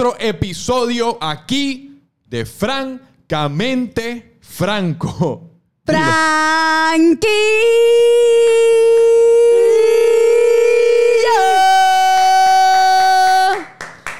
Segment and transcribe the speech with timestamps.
[0.00, 5.50] otro episodio aquí de Francamente Franco.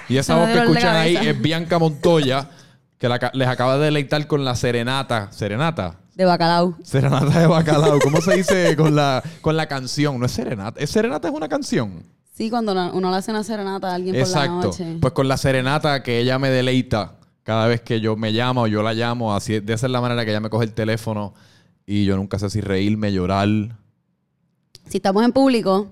[0.08, 2.50] Y esa voz que escuchan ahí es Bianca Montoya,
[2.98, 5.30] que la les acaba de deleitar con la serenata.
[5.30, 6.00] ¿Serenata?
[6.14, 6.76] De bacalao.
[6.82, 8.00] Serenata de bacalao.
[8.00, 10.18] ¿Cómo se dice con la, con la canción?
[10.18, 10.80] No es serenata.
[10.80, 12.04] ¿Es serenata es una canción?
[12.30, 14.70] Sí, cuando uno le hace una serenata a alguien Exacto.
[14.70, 14.98] por la noche.
[15.00, 18.66] Pues con la serenata que ella me deleita cada vez que yo me llamo o
[18.66, 21.34] yo la llamo, así de esa es la manera que ella me coge el teléfono
[21.86, 23.48] y yo nunca sé si reírme, llorar.
[24.88, 25.88] Si estamos en público,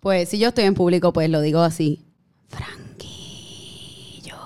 [0.00, 2.04] pues si yo estoy en público, pues lo digo así.
[2.48, 4.36] Franquillo.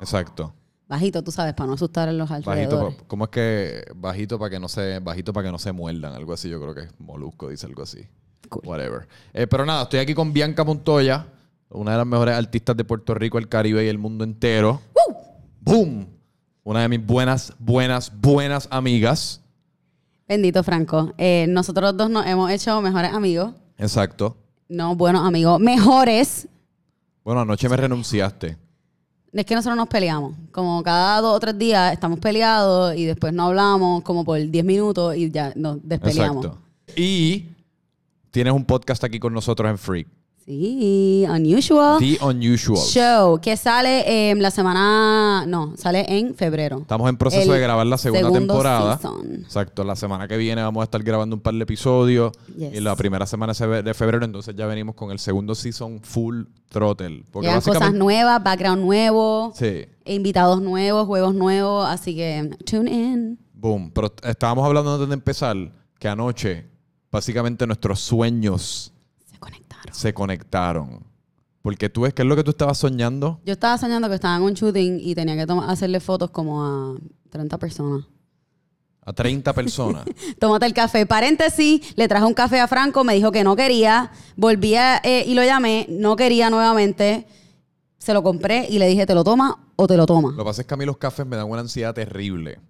[0.00, 0.52] Exacto.
[0.88, 2.70] Bajito, tú sabes, para no asustar a los alrededores.
[2.70, 5.72] Bajito, pa- ¿cómo es que bajito para que no se bajito para que no se
[5.72, 8.06] muerdan, algo así, yo creo que es Molusco dice algo así.
[8.48, 8.62] Cool.
[8.64, 9.08] Whatever.
[9.32, 11.26] Eh, pero nada, estoy aquí con Bianca Montoya,
[11.70, 14.80] una de las mejores artistas de Puerto Rico, el Caribe y el mundo entero.
[15.60, 16.06] ¡Boom!
[16.62, 19.40] Una de mis buenas, buenas, buenas amigas.
[20.28, 21.12] Bendito Franco.
[21.18, 23.54] Eh, nosotros dos nos hemos hecho mejores amigos.
[23.78, 24.36] Exacto.
[24.68, 26.48] No buenos amigos, mejores.
[27.24, 28.56] Bueno, anoche me renunciaste.
[29.32, 30.34] Es que nosotros nos peleamos.
[30.50, 34.64] Como cada dos o tres días estamos peleados y después no hablamos como por 10
[34.64, 36.46] minutos y ya nos despeleamos.
[36.46, 36.62] Exacto.
[36.96, 37.48] Y
[38.36, 40.08] tienes un podcast aquí con nosotros en Freak.
[40.44, 41.98] Sí, unusual.
[41.98, 42.76] The Unusual.
[42.78, 45.46] Show, que sale em, la semana.
[45.48, 46.80] No, sale en febrero.
[46.82, 48.98] Estamos en proceso El de grabar la segunda temporada.
[48.98, 49.36] season.
[49.42, 49.84] Exacto.
[49.84, 52.32] La semana que viene vamos a estar grabando un par de episodios.
[52.58, 52.74] Yes.
[52.74, 57.24] Y la primera semana de febrero, entonces ya venimos con el segundo season full throttle.
[57.32, 57.98] Porque Llegan cosas básicamente.
[57.98, 59.86] nuevas, background nuevo, Sí.
[60.04, 61.86] invitados nuevos, juegos nuevos.
[61.88, 63.38] Así que tune in.
[63.54, 63.90] Boom.
[63.94, 65.56] Pero estábamos hablando antes de empezar
[65.98, 66.75] que anoche,
[67.16, 68.92] básicamente nuestros sueños
[69.30, 69.94] Se conectaron.
[69.94, 71.16] se conectaron.
[71.62, 73.40] Porque tú ves, ¿qué es lo que tú estabas soñando?
[73.44, 76.94] Yo estaba soñando que estaba en un shooting y tenía que hacerle fotos como a
[77.30, 78.04] 30 personas.
[79.00, 80.04] A 30 personas.
[80.38, 81.06] Tómate el café.
[81.06, 84.12] Paréntesis, le traje un café a Franco, me dijo que no quería.
[84.36, 87.26] Volví a, eh, y lo llamé, no quería nuevamente.
[87.98, 90.30] Se lo compré y le dije, ¿te lo toma o te lo toma?
[90.30, 92.60] Lo que pasa es que a mí los cafés me dan una ansiedad terrible.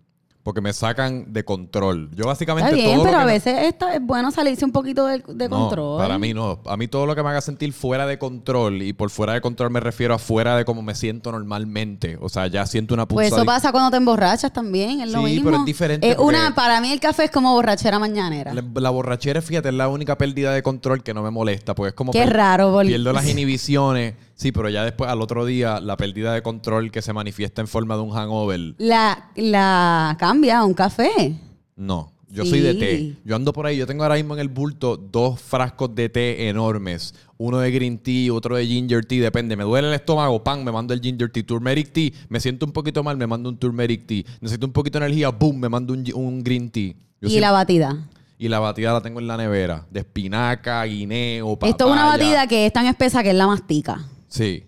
[0.46, 2.08] Porque me sacan de control.
[2.14, 4.64] Yo básicamente Está bien, todo lo pero que a me- veces esto es bueno salirse
[4.64, 5.98] un poquito de, de No, control.
[5.98, 6.60] Para mí no.
[6.66, 9.40] A mí todo lo que me haga sentir fuera de control, y por fuera de
[9.40, 12.16] control me refiero a fuera de cómo me siento normalmente.
[12.20, 13.42] O sea, ya siento una Pues punzada.
[13.42, 15.46] eso pasa cuando te emborrachas también, es lo Sí, mismo.
[15.46, 18.54] pero es diferente porque- una, para mí el café es como borrachera mañanera.
[18.54, 21.74] La, la borrachera, fíjate, es la única pérdida de control que no me molesta.
[21.74, 22.12] Porque es como.
[22.12, 24.14] Qué raro, porque- Pierdo las inhibiciones.
[24.36, 27.68] Sí, pero ya después, al otro día, la pérdida de control que se manifiesta en
[27.68, 28.74] forma de un hangover.
[28.78, 31.34] La, la cambia a un café.
[31.74, 32.12] No.
[32.28, 32.50] Yo Sí.
[32.50, 33.14] soy de té.
[33.24, 33.76] Yo ando por ahí.
[33.78, 37.14] Yo tengo ahora mismo en el bulto dos frascos de té enormes.
[37.38, 39.22] Uno de green tea, otro de ginger tea.
[39.22, 39.56] Depende.
[39.56, 41.44] Me duele el estómago, pan, me mando el ginger tea.
[41.46, 42.10] Turmeric tea.
[42.28, 44.22] Me siento un poquito mal, me mando un turmeric tea.
[44.40, 46.92] Necesito un poquito de energía, boom, me mando un, un green tea.
[47.20, 48.08] Yo y siempre- la batida.
[48.38, 49.86] y la batida la tengo en la nevera.
[49.90, 51.70] De espinaca, guineo, papaya.
[51.70, 54.04] Esto es una batida que es tan espesa que él la mastica.
[54.28, 54.64] Sí,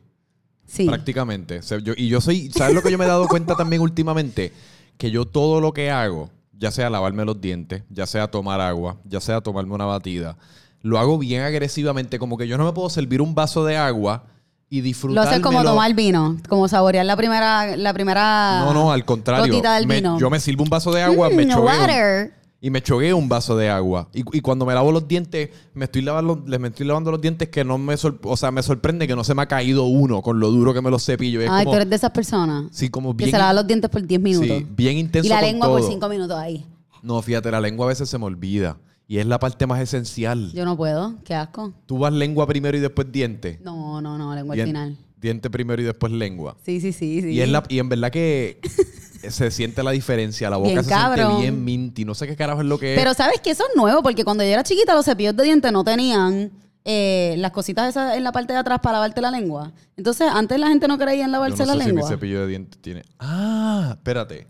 [0.67, 0.87] Sí.
[0.87, 1.59] prácticamente.
[1.59, 2.51] O sea, yo- y yo soy...
[2.51, 4.53] ¿Sabes lo que yo me he dado cuenta también últimamente?
[4.99, 8.97] Que yo todo lo que hago, ya sea lavarme los dientes, ya sea tomar agua,
[9.05, 10.37] ya sea tomarme una batida,
[10.83, 12.19] lo hago bien agresivamente.
[12.19, 14.25] Como que yo no me puedo servir un vaso de agua
[14.71, 15.27] y Lo disfrutar.
[15.29, 19.61] haces como tomar vino, como saborear la primera, la primera No, no, al contrario.
[19.63, 20.19] del Me- vino.
[20.19, 21.65] yo me sirvo un vaso de agua, me Mm, choqueo.
[21.65, 22.35] water.
[22.61, 24.09] Y me chogué un vaso de agua.
[24.13, 27.21] Y, y cuando me lavo los dientes, me estoy lavando, les me estoy lavando los
[27.21, 29.85] dientes que no me sor- o sea, me sorprende que no se me ha caído
[29.85, 31.41] uno con lo duro que me los cepillo.
[31.41, 33.53] Y es Ay, como, tú eres de esas personas sí, como que bien, se lava
[33.53, 34.49] los dientes por 10 minutos.
[34.49, 35.89] sí, bien intenso y la con lengua por todo.
[35.89, 36.67] 5 minutos ahí.
[37.01, 38.77] No, fíjate, la lengua a veces se me olvida.
[39.07, 40.53] Y es la parte más esencial.
[40.53, 41.73] Yo no puedo, qué asco.
[41.87, 43.59] Tú vas lengua primero y después diente.
[43.63, 44.99] No, no, no, lengua al final.
[45.21, 46.57] Diente primero y después lengua.
[46.65, 47.31] Sí, sí, sí, sí.
[47.31, 48.61] Y, es la, y en verdad que
[49.29, 50.49] se siente la diferencia.
[50.49, 51.27] La boca Bien se cabrón.
[51.39, 52.05] siente bien minty.
[52.05, 53.01] No sé qué carajo es lo que es.
[53.01, 55.73] Pero sabes que eso es nuevo, porque cuando yo era chiquita los cepillos de dientes
[55.73, 56.53] no tenían
[56.85, 59.73] eh, las cositas esas en la parte de atrás para lavarte la lengua.
[59.97, 62.09] Entonces, antes la gente no creía en Yo lavarse no la sé mi lengua.
[62.09, 63.03] cepillo de dientes tiene.
[63.19, 64.47] Ah, espérate.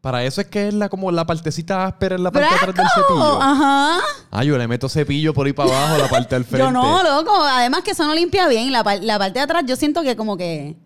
[0.00, 2.74] Para eso es que es la como la partecita áspera en la parte de atrás
[2.74, 3.00] del ¡Braco!
[3.08, 3.42] cepillo.
[3.42, 3.98] Ajá.
[4.30, 6.64] Ah, yo le meto cepillo por ahí para abajo, la parte del frente.
[6.64, 7.32] Yo no, loco.
[7.44, 8.72] Además que eso no limpia bien.
[8.72, 10.76] La, la parte de atrás yo siento que como que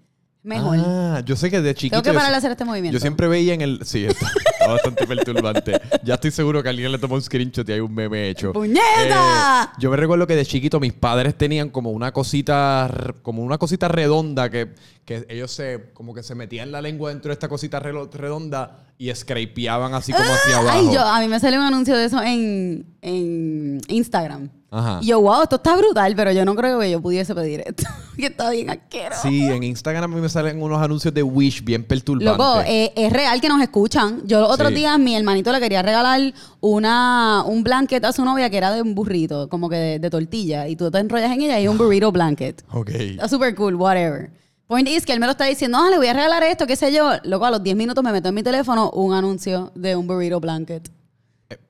[0.45, 0.79] mejor.
[0.81, 2.01] Ah, yo sé que de chiquito.
[2.01, 2.95] Tengo que parar de hacer este movimiento.
[2.97, 3.81] Yo siempre veía en el.
[3.85, 5.81] Sí, está, está bastante perturbante.
[6.05, 8.53] Ya estoy seguro que alguien le tomó un screenshot y hay un meme hecho.
[8.53, 9.65] ¡Puñeta!
[9.73, 12.91] Eh, yo me recuerdo que de chiquito mis padres tenían como una cosita,
[13.23, 14.75] como una cosita redonda que,
[15.05, 19.13] que ellos se, como que se metían la lengua dentro de esta cosita redonda y
[19.15, 20.79] scrapeaban así como hacia abajo.
[20.79, 24.51] Ay, yo, a mí me salió un anuncio de eso en, en Instagram.
[24.77, 24.99] Ajá.
[25.03, 27.85] Y yo, wow, esto está brutal, pero yo no creo que yo pudiese pedir esto.
[28.17, 29.23] que está bien asqueroso.
[29.23, 32.37] Sí, en Instagram a mí me salen unos anuncios de Wish bien perturbantes.
[32.37, 34.23] Loco, eh, es real que nos escuchan.
[34.25, 34.75] Yo los otros Sí.
[34.77, 36.21] días mi hermanito le quería regalar
[36.61, 40.11] una, un blanket a su novia que era de un burrito, como que de, de
[40.11, 40.67] tortilla.
[40.67, 42.65] Y tú te enrollas en ella y es un burrito blanket.
[42.73, 42.91] Ok.
[42.91, 44.31] Está súper cool, whatever.
[44.67, 46.75] Point is que él me lo está diciendo, ah, le voy a regalar esto, qué
[46.75, 47.11] sé yo.
[47.23, 50.41] Loco, a los 10 minutos me meto en mi teléfono un anuncio de un burrito
[50.41, 50.91] blanket.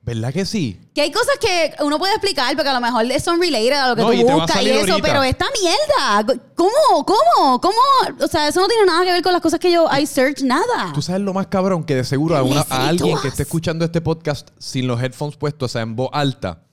[0.01, 0.79] ¿Verdad que sí?
[0.93, 3.95] Que hay cosas que uno puede explicar porque a lo mejor son related a lo
[3.95, 5.07] que No, y tú a buscas y eso, ahorita.
[5.07, 7.05] pero esta mierda, ¿cómo?
[7.05, 7.61] ¿Cómo?
[7.61, 7.75] ¿Cómo?
[8.21, 10.41] O sea, eso no tiene nada que ver con las cosas que yo I search
[10.43, 10.91] nada.
[10.93, 13.43] Tú sabes lo más cabrón que de seguro a, ¿Qué una- a alguien que esté
[13.43, 16.63] escuchando este podcast sin los headphones puestos, o sea, en voz alta,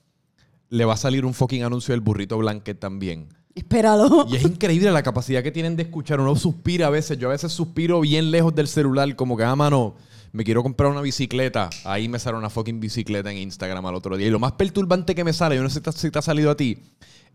[0.69, 3.27] le va a salir un fucking anuncio del burrito blanket también.
[3.55, 4.25] Espéralo.
[4.29, 6.19] Y es increíble la capacidad que tienen de escuchar.
[6.19, 7.19] Uno suspira a veces.
[7.19, 9.93] Yo a veces suspiro bien lejos del celular, como que, ah, mano,
[10.33, 11.69] me quiero comprar una bicicleta.
[11.85, 14.27] Ahí me sale una fucking bicicleta en Instagram al otro día.
[14.27, 16.57] Y lo más perturbante que me sale, yo no sé si te, ha salido a
[16.57, 16.79] ti,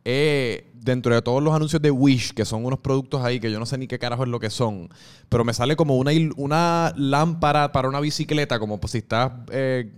[0.04, 3.60] eh, dentro de todos los anuncios de Wish, que son unos productos ahí que yo
[3.60, 4.88] no sé ni qué carajo es lo que son,
[5.28, 9.92] pero me sale como una, una lámpara para una bicicleta, como pues si estás eh,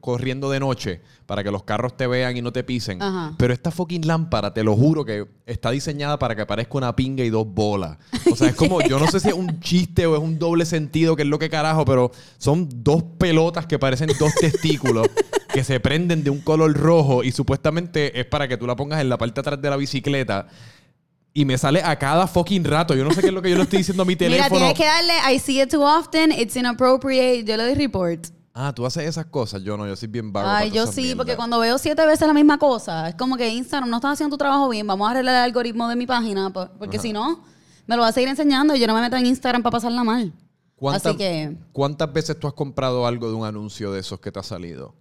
[0.00, 3.00] corriendo de noche, para que los carros te vean y no te pisen.
[3.00, 3.34] Ajá.
[3.38, 7.24] Pero esta fucking lámpara, te lo juro que está diseñada para que parezca una pinga
[7.24, 7.96] y dos bolas.
[8.30, 10.66] O sea, es como, yo no sé si es un chiste o es un doble
[10.66, 15.08] sentido, que es lo que carajo, pero son dos pelotas que parecen dos testículos
[15.52, 19.00] que se prenden de un color rojo y supuestamente es para que tú la pongas
[19.00, 20.48] en la parte de atrás de la bicicleta.
[21.34, 22.94] Y me sale a cada fucking rato.
[22.94, 24.58] Yo no sé qué es lo que yo le estoy diciendo a mi Mira, teléfono.
[24.58, 27.44] tienes que darle I see it too often, it's inappropriate.
[27.44, 28.26] Yo le doy report.
[28.54, 29.62] Ah, tú haces esas cosas.
[29.62, 30.48] Yo no, yo soy bien vago.
[30.48, 33.48] Ay, para yo sí, porque cuando veo siete veces la misma cosa, es como que
[33.48, 36.50] Instagram no está haciendo tu trabajo bien, vamos a arreglar el algoritmo de mi página,
[36.52, 37.42] po- porque si no,
[37.86, 40.04] me lo va a seguir enseñando y yo no me meto en Instagram para pasarla
[40.04, 40.32] mal.
[40.76, 44.30] ¿Cuántas, Así que ¿Cuántas veces tú has comprado algo de un anuncio de esos que
[44.32, 44.94] te ha salido?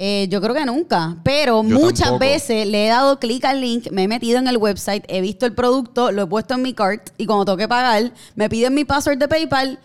[0.00, 2.20] eh, yo creo que nunca, pero Yo muchas tampoco.
[2.20, 5.44] veces le he dado clic al link, me he metido en el website, he visto
[5.44, 8.74] el producto, lo he puesto en mi cart y cuando tengo que pagar, me piden
[8.74, 9.78] mi password de PayPal.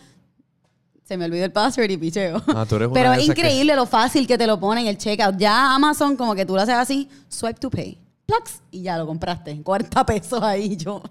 [1.03, 2.41] Se me olvidó el password y picheo.
[2.47, 4.59] Ah, tú eres una Pero de es esas que- increíble lo fácil que te lo
[4.59, 5.35] ponen el checkout.
[5.37, 7.99] Ya Amazon, como que tú lo haces así, swipe to pay.
[8.25, 9.61] Plax, y ya lo compraste.
[9.61, 11.01] 40 pesos ahí yo.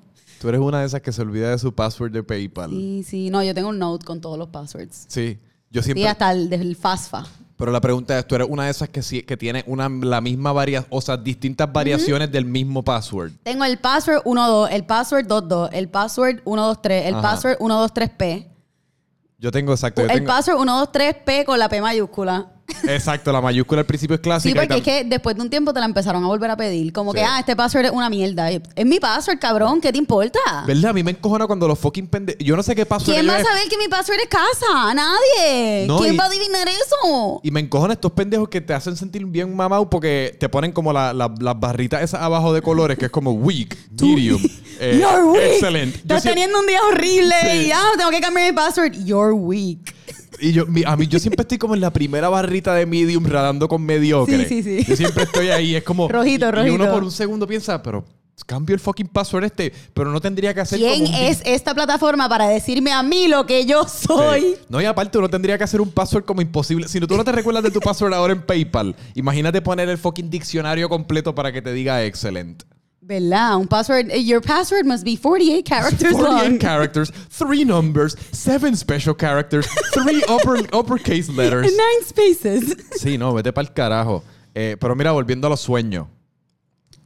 [0.41, 2.71] Tú eres una de esas que se olvida de su password de PayPal.
[2.71, 2.77] Sí.
[2.77, 3.31] Sí, sí.
[3.31, 5.07] No, yo tengo un note con todos los passwords.
[5.71, 6.03] Yo siempre.
[6.03, 7.25] Sí, hasta el del FASFA.
[7.57, 10.21] Pero la pregunta es: ¿tú eres una de esas que, sí- que tiene una, la
[10.21, 13.33] misma variación, o sea, distintas variaciones del mismo password?
[13.45, 17.23] Tengo el password 12, el password 22, el password 123, el Ajá.
[17.23, 18.47] password 123P.
[19.43, 20.03] Yo tengo exacto.
[20.03, 22.47] yo El tengo- password 123P con la P mayúscula.
[22.89, 24.51] Exacto, la mayúscula al principio es Sí, clásica.
[24.65, 26.93] y porque es que después de un tiempo te la empezaron a volver a pedir.
[26.93, 27.19] Como Sí.
[27.19, 28.51] que, ah, este password es una mierda.
[28.51, 29.81] Es mi password, cabrón.
[29.81, 30.39] ¿Qué te importa?
[30.67, 30.91] ¿Verdad?
[30.91, 32.37] A mí me encojona cuando los fucking pende...
[32.41, 34.95] Yo no sé qué password ¿Quién va a saber que mi password es casa?
[34.95, 35.87] Nadie.
[35.87, 37.41] No, ¿Quién y- va a adivinar eso?
[37.43, 40.93] Y me encojan estos pendejos que te hacen sentir bien mamado porque te ponen como
[40.93, 44.41] la- la- las barritas esas abajo de colores que es como weak, medium,
[44.81, 45.43] eh, You're weak.
[45.55, 45.95] excellent.
[45.97, 47.57] Yo Estás teniendo un día horrible Sí.
[47.59, 48.93] y ya tengo que cambiar mi password.
[49.05, 49.95] You're weak.
[50.43, 53.25] Y yo, mi- a mí yo siempre estoy como en la primera barrita de medium
[53.27, 54.45] radando con mediocre.
[54.49, 54.85] Sí, sí, sí.
[54.89, 56.09] Yo siempre estoy ahí, es como...
[56.09, 56.93] Rojito, y- Y uno rojito.
[56.93, 58.05] por un segundo piensa, pero
[58.45, 61.75] cambio el fucking password este, pero no tendría que hacer ¿Quién como un es esta
[61.75, 64.41] plataforma para decirme a mí lo que yo soy?
[64.41, 64.55] Sí.
[64.69, 66.89] No, y aparte uno tendría que hacer un password como imposible.
[66.89, 69.97] Si no, tú no te recuerdas de tu password ahora en PayPal, imagínate poner el
[69.99, 72.65] fucking diccionario completo para que te diga excellent.
[73.05, 73.57] ¿Verdad?
[73.57, 74.11] Un password.
[74.11, 76.59] eh, Your password must be 48 characters 48 long.
[76.61, 81.67] characters, 3 numbers, 7 special characters, 3 upper, uppercase letters.
[81.67, 82.77] And nine spaces.
[83.01, 84.23] Sí, no, vete para el carajo.
[84.55, 86.07] Eh, pero mira, volviendo a los sueños.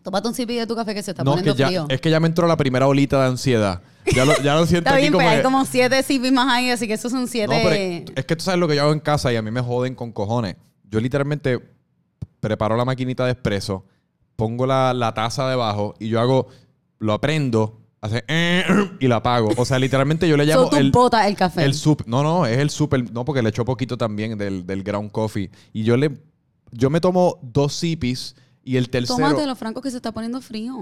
[0.03, 1.87] Tómate un sipi de tu café que se está No, es poniendo que, ya, frío.
[1.89, 3.83] es que ya me entró la primera olita de ansiedad.
[4.15, 5.25] Ya lo, ya lo siento Está aquí bien, como...
[5.25, 7.49] pues hay como siete sipis más ahí, así que esos son siete.
[7.57, 9.43] No, pero es, es que tú sabes lo que yo hago en casa y a
[9.43, 10.57] mí me joden con cojones.
[10.89, 11.59] Yo literalmente
[12.39, 13.85] preparo la maquinita de espresso,
[14.37, 16.47] pongo la, la taza debajo y yo hago,
[16.99, 18.65] lo aprendo, hace eh,
[19.01, 19.51] y la apago.
[19.57, 21.65] O sea, literalmente yo le llamo el, botas el café.
[21.65, 22.03] el sup.
[22.07, 23.11] No, no, es el super.
[23.13, 25.51] No, porque le echo poquito también del, del ground coffee.
[25.73, 26.19] Y yo le,
[26.73, 29.17] yo me tomo dos sipis y el tercero.
[29.19, 30.75] Tómate los francos que se está poniendo frío.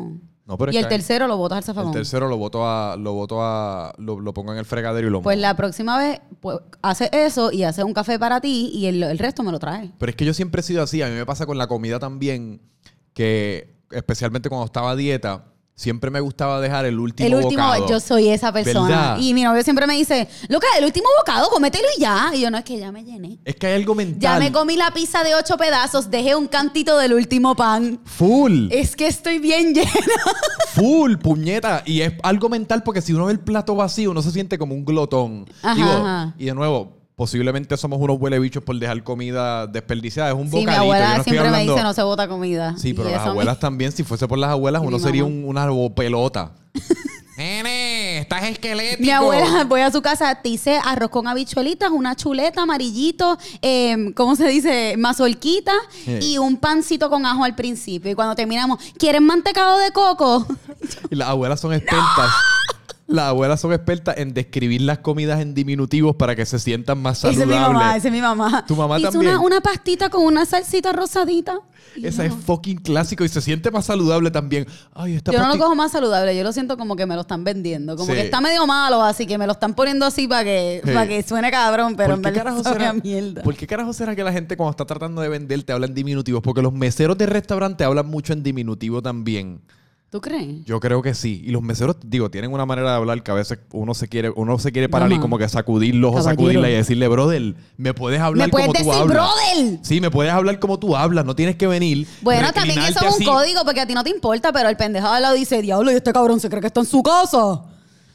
[0.46, 1.92] No, pero y el tercero lo botas al el zafacón.
[1.92, 5.22] tercero lo boto a, lo boto a, lo, lo pongo en el fregadero y lo
[5.22, 5.42] Pues mojo.
[5.42, 9.18] la próxima vez pues, hace eso y hace un café para ti y el, el
[9.18, 9.92] resto me lo trae.
[9.98, 11.00] Pero es que yo siempre he sido así.
[11.00, 12.60] A mí me pasa con la comida también,
[13.14, 15.44] que especialmente cuando estaba a dieta,
[15.76, 17.88] siempre me gustaba dejar el último el último, bocado.
[17.88, 18.86] yo soy esa persona.
[18.88, 19.18] ¿Verdad?
[19.20, 22.30] Y mi novio siempre me dice, loca, el último bocado, cómetelo y ya.
[22.34, 23.38] Y yo, no, es que ya me llené.
[23.44, 24.20] Es que hay algo mental.
[24.20, 28.00] Ya me comí la pizza de ocho pedazos, dejé un cantito del último pan.
[28.04, 28.68] Full.
[28.70, 29.90] Es que estoy bien llena.
[30.74, 31.82] Full, puñeta.
[31.86, 34.74] Y es algo mental porque si uno ve el plato vacío, uno se siente como
[34.74, 35.46] un glotón.
[35.62, 36.34] Ajá, Digo, ajá.
[36.38, 40.30] y de nuevo, posiblemente somos unos huele bichos por dejar comida desperdiciada.
[40.30, 40.82] Es un Sí, mi bocadito.
[40.82, 42.74] abuela Yo no siempre me hablando- dice no se bota comida.
[42.78, 46.52] Sí, pero las abuelas también, si fuese por las abuelas, uno sería un- una pelota.
[47.36, 49.02] Nene, estás esquelético.
[49.02, 54.12] Mi abuela, voy a su casa, te hice arroz con habichuelitas, una chuleta, amarillito, eh,
[54.14, 54.94] ¿cómo se dice?
[54.96, 55.72] Mazorquita
[56.04, 56.18] Sí.
[56.20, 58.08] y un pancito con ajo al principio.
[58.10, 60.46] Y cuando terminamos, ¿quieren mantecado de coco?
[61.10, 62.30] Y las abuelas son expertas.
[63.14, 67.18] Las abuelas son expertas en describir las comidas en diminutivos para que se sientan más
[67.18, 67.68] Esa es saludables.
[67.68, 68.64] mi mamá, esa es mi mamá.
[68.66, 69.32] ¿Tu mamá Hizo también?
[69.34, 71.58] Una, una pastita con una salsita rosadita.
[71.96, 74.66] Y Esa es fucking clásico y se siente más saludable también.
[74.94, 77.20] Ay, esta Yo no lo cojo más saludable, yo lo siento como que me lo
[77.20, 78.14] están vendiendo, como Sí.
[78.14, 80.90] que está medio malo, así que me lo están poniendo así para que, Sí.
[80.92, 83.42] para que suene cabrón, pero en ¿Por qué, verdad será, mierda.
[83.42, 86.42] ¿Por qué carajo será que la gente cuando está tratando de venderte habla en diminutivos?
[86.42, 89.60] Porque los meseros de restaurante hablan mucho en diminutivo también.
[90.10, 90.64] ¿Tú crees?
[90.64, 91.42] Yo creo que sí.
[91.44, 94.30] Y los meseros, digo, tienen una manera de hablar que a veces uno se quiere,
[94.30, 95.18] uno se quiere parar Mamá.
[95.18, 98.78] y como que sacudirlos o sacudirla y decirle, brother, me puedes hablar ¿Me puedes como
[98.78, 99.16] tú decir, hablas.
[99.16, 99.78] brother?
[99.82, 102.06] Sí, me puedes hablar como tú hablas, no tienes que venir.
[102.22, 103.24] Bueno, también eso es un así.
[103.24, 105.90] código porque a ti no te importa, pero el pendejo de al lado dice, diablo,
[105.90, 107.62] y este cabrón se cree que está en su casa.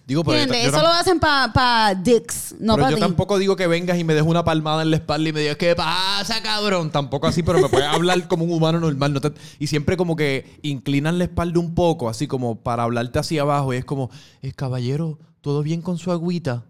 [0.10, 0.72] Digo, pero yo, ¿Entiendes?
[0.72, 3.00] yo Eso lo hacen para pa dicks, no pero para yo ti.
[3.02, 5.56] tampoco digo que vengas y me des una palmada en la espalda y me digas,
[5.58, 6.90] ¿qué pasa, cabrón?
[6.92, 9.14] Tampoco así, pero me puedes hablar como un humano normal.
[9.14, 13.20] no te- y siempre como que inclinan la espalda un poco, así como para hablarte
[13.20, 13.72] hacia abajo.
[13.74, 14.10] Y es como,
[14.42, 16.66] eh, caballero, ¿todo bien con su agüita?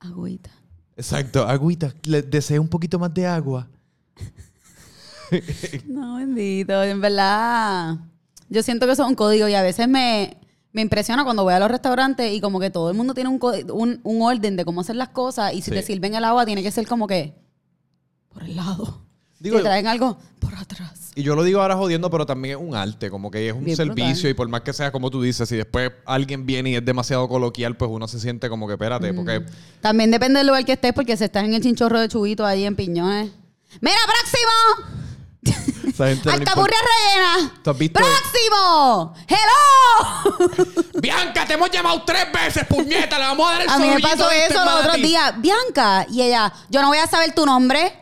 [0.00, 0.50] Agüita.
[0.96, 1.92] Exacto, agüita.
[2.04, 3.68] Le deseo un poquito más de agua.
[5.86, 6.82] No, bendito.
[6.82, 7.96] En verdad,
[8.48, 10.36] yo siento que eso es un código y a veces me,
[10.74, 13.38] me impresiona cuando voy a los restaurantes y como que todo el mundo tiene un,
[13.72, 15.76] un, un orden de cómo hacer las cosas y si Sí.
[15.76, 17.32] te sirven el agua tiene que ser como que
[18.28, 19.00] por el lado.
[19.38, 21.12] Digo, te traen algo por atrás.
[21.14, 23.62] y yo lo digo ahora jodiendo, pero también es un arte, como que es un
[23.64, 24.30] Bien servicio brutal.
[24.30, 27.28] y por más que sea como tú dices, si después alguien viene y es demasiado
[27.28, 29.44] coloquial, pues uno se siente como que, espérate, porque
[29.80, 32.64] También depende del lugar que estés porque si estás en el chinchorro de chubito ahí
[32.64, 33.30] en Piñones.
[33.80, 34.94] ¡Mira, próximo!
[36.32, 37.60] ¡Alcapurria rellena!
[37.62, 39.14] ¿Tú has visto- ¡Próximo!
[39.28, 39.63] ¡Hello!
[41.00, 44.00] Bianca, te hemos llamado tres veces, puñeta, le vamos a dar el A mí me
[44.00, 45.34] pasó este eso los otros días.
[45.40, 46.06] Bianca.
[46.10, 47.92] Y ella, yo no voy a saber tu nombre.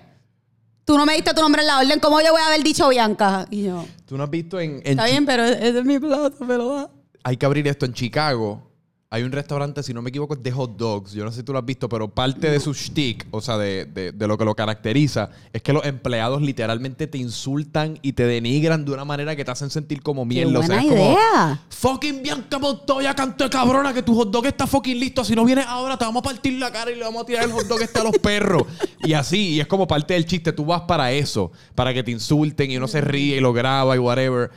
[0.85, 2.01] Tú no me diste tu nombre en la orden.
[2.01, 3.47] ¿Cómo yo voy a haber dicho Bianca?
[3.51, 5.99] Y yo, Tú no has visto en, en está Chi- bien, pero ese es mi
[5.99, 6.91] plato, me lo da.
[7.25, 8.72] hay que abrir esto en Chicago.
[9.15, 11.13] Hay un restaurante, si no me equivoco, es de hot dogs.
[11.13, 13.59] Yo no sé si tú lo has visto, pero parte de su shtick, o sea,
[13.59, 18.15] de, de- de lo que lo caracteriza, es que los empleados literalmente te insultan y
[18.15, 20.59] te denigran de una manera que te hacen sentir como ¡Qué mierda.
[20.61, 21.63] O sea, es como, idea!
[21.69, 25.25] Fucking Bianca Montoya, canto de cabrona, que tu hot dog está fucking listo.
[25.25, 27.45] Si no vienes ahora, te vamos a partir la cara y le vamos a tirar
[27.45, 28.63] el hot dog este a los perros.
[29.05, 30.53] y así, y es como parte del chiste.
[30.55, 33.95] Tú vas para eso, para que te insulten y uno se ríe y lo graba
[33.95, 34.51] y whatever.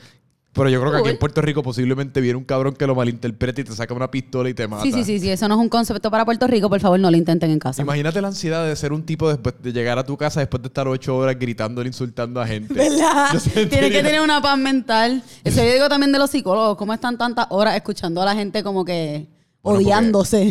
[0.56, 1.18] Pero yo creo que aquí en.
[1.20, 4.54] Puerto Rico posiblemente viene un cabrón que lo malinterprete y te saca una pistola y
[4.54, 4.84] te mata.
[4.84, 5.30] Sí, sí, sí, sí.
[5.30, 6.70] Eso no es un concepto para Puerto Rico.
[6.70, 7.82] Por favor, no lo intenten en casa.
[7.82, 10.68] Imagínate la ansiedad de ser un tipo después de llegar a tu casa después de
[10.68, 12.74] estar ocho horas gritando e insultando a gente.
[12.74, 13.28] ¿Verdad?
[13.34, 15.22] Yo Tiene sentiría- que tener una paz mental.
[15.44, 16.78] Eso yo digo también de los psicólogos.
[16.78, 19.28] ¿Cómo están tantas horas escuchando a la gente como que
[19.62, 20.42] Bueno, porque- odiándose?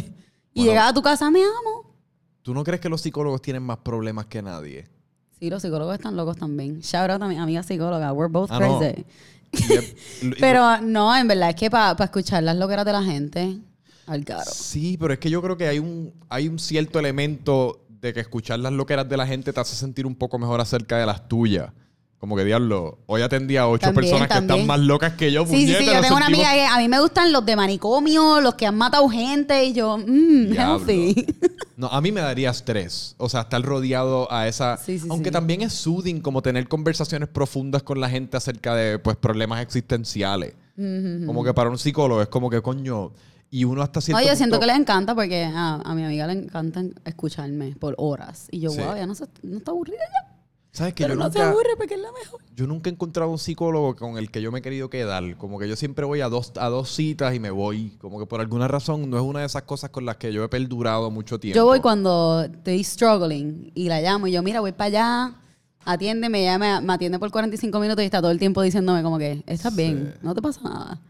[0.53, 0.71] Y Bueno.
[0.71, 1.95] llegar a tu casa, me amo.
[2.43, 4.87] ¿Tú no crees que los psicólogos tienen más problemas que nadie?
[5.41, 6.81] Sí, los psicólogos están locos también.
[6.81, 8.13] Shout out a mi amiga psicóloga.
[8.13, 8.85] We're both Ah, crazy.
[9.01, 9.05] Es-
[10.23, 13.59] y- Pero no, en verdad es que para escuchar las loqueras de la gente,
[14.07, 14.51] al caro.
[14.53, 18.21] Sí, pero es que yo creo que hay un, hay un cierto elemento de que
[18.21, 21.27] escuchar las loqueras de la gente te hace sentir un poco mejor acerca de las
[21.29, 21.71] tuyas.
[22.25, 25.45] Como que diablo, hoy atendí a ocho También, personas que están más locas que yo.
[25.45, 25.75] Sí, sí, sí.
[25.75, 28.67] puñeta, Yo tengo una amiga que a mí me gustan los de manicomio, los que
[28.67, 31.27] han matado gente y yo, mmm, healthy.
[31.77, 33.15] No, a mí me daría estrés.
[33.19, 34.79] O sea, estar rodeado a esa.
[34.79, 35.33] Sí, sí, Aunque sí.
[35.35, 40.55] también es soothing como tener conversaciones profundas con la gente acerca de pues problemas existenciales.
[41.27, 43.13] Como que para un psicólogo es como que coño.
[43.51, 46.03] Y uno hasta cierto No, yo siento punto- que les encanta porque a, a mi
[46.05, 48.49] amiga le encanta escucharme por horas.
[48.51, 48.81] Y yo, Sí.
[48.81, 50.34] wow, ya no, se, no está aburrida ya.
[50.75, 52.41] ¿Sabes que Pero yo no nunca, aburre porque es la mejor.
[52.57, 55.37] yo nunca he encontrado un psicólogo con el que yo me he querido quedar.
[55.37, 57.97] Como que yo siempre voy a dos, a dos citas y me voy.
[58.01, 60.43] Como que por alguna razón no es una de esas cosas con las que yo
[60.43, 61.55] he perdurado mucho tiempo.
[61.57, 65.35] Yo voy cuando estoy struggling y la llamo y yo, mira, voy para allá,
[65.85, 69.17] atiéndeme, ella me, me atiende por 45 minutos y está todo el tiempo diciéndome como
[69.17, 71.01] que, estás bien, no te pasa nada.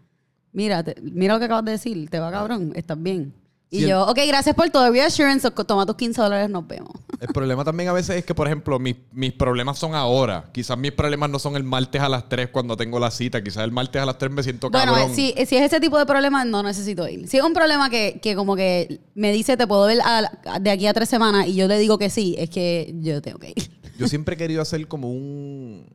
[0.53, 3.33] Mira, te- mira lo que acabas de decir, te va cabrón, estás bien.
[3.75, 6.91] Y el- yo, ok, gracias por todo, reassurance, toma tus 15 dólares, nos vemos.
[7.21, 10.45] El problema también a veces es que, por ejemplo, mis, mis problemas son ahora.
[10.53, 13.43] Quizás mis problemas no son el martes a las 3 cuando tengo la cita.
[13.43, 15.15] Quizás el martes a las 3 me siento Bueno, cabrón.
[15.15, 17.27] si, si es ese tipo de problema, no necesito ir.
[17.29, 20.59] Si es un problema que, que como que me dice, te puedo ver a- a-
[20.61, 23.39] de aquí a tres semanas y yo le digo que sí, es que yo tengo
[23.39, 23.55] que ir.
[23.99, 25.87] Yo siempre he querido hacer como un,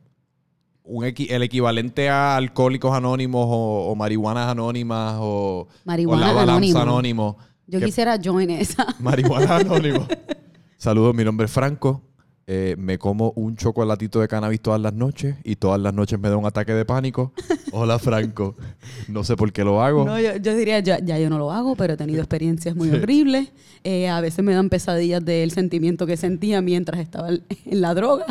[0.84, 6.32] un equi- el equivalente a alcohólicos anónimos o, o marihuanas anónimas o, Marihuana o la
[6.32, 6.80] balanza anónimo.
[6.80, 7.36] anónimo.
[7.70, 8.84] Yo Que- quisiera join esa.
[9.00, 10.06] Marihuana anónimo.
[10.76, 12.02] Saludos, mi nombre es Franco.
[12.52, 16.28] Eh, me como un chocolatito de cannabis todas las noches y todas las noches me
[16.28, 17.32] da un ataque de pánico.
[17.72, 18.56] Hola, Franco.
[19.06, 20.04] No sé por qué lo hago.
[20.04, 22.90] No, yo, yo diría, ya, ya yo no lo hago, pero he tenido experiencias muy
[22.90, 23.52] horribles.
[23.84, 27.40] Eh, a veces me dan pesadillas del sentimiento que sentía mientras estaba en
[27.80, 28.26] la droga.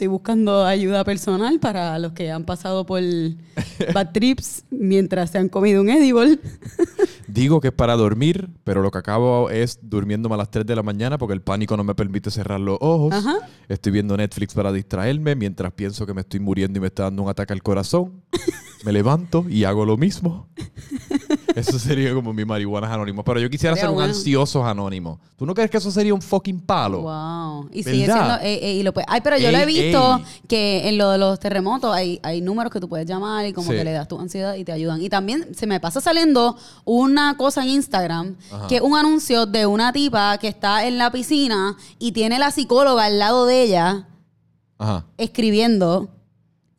[0.00, 3.02] Estoy buscando ayuda personal para los que han pasado por
[3.92, 6.38] bad trips mientras se han comido un edible.
[7.28, 10.74] Digo que es para dormir, pero lo que acabo es durmiéndome a las 3 de
[10.74, 13.12] la mañana porque el pánico no me permite cerrar los ojos.
[13.12, 13.46] Ajá.
[13.68, 17.24] Estoy viendo Netflix para distraerme mientras pienso que me estoy muriendo y me está dando
[17.24, 18.22] un ataque al corazón.
[18.82, 20.48] Me levanto y hago lo mismo.
[21.60, 23.22] Eso sería como mi marihuana anónimo.
[23.24, 25.18] Pero yo quisiera ser un ansioso anónimo.
[25.36, 27.02] ¿Tú no crees que eso sería un fucking palo?
[27.02, 27.68] Wow.
[27.72, 28.34] Y sigue siendo.
[28.42, 30.24] eh, eh, y lo puede- ay, pero yo lo he Ey, visto ey.
[30.48, 33.70] que en lo de los terremotos hay, hay números que tú puedes llamar y como
[33.70, 33.76] Sí.
[33.76, 35.00] que le das tu ansiedad y te ayudan.
[35.02, 38.36] Y también se me pasa saliendo una cosa en Instagram
[38.68, 42.50] que es un anuncio de una tipa que está en la piscina y tiene la
[42.50, 44.06] psicóloga al lado de ella
[44.78, 45.04] Ajá.
[45.18, 46.08] escribiendo.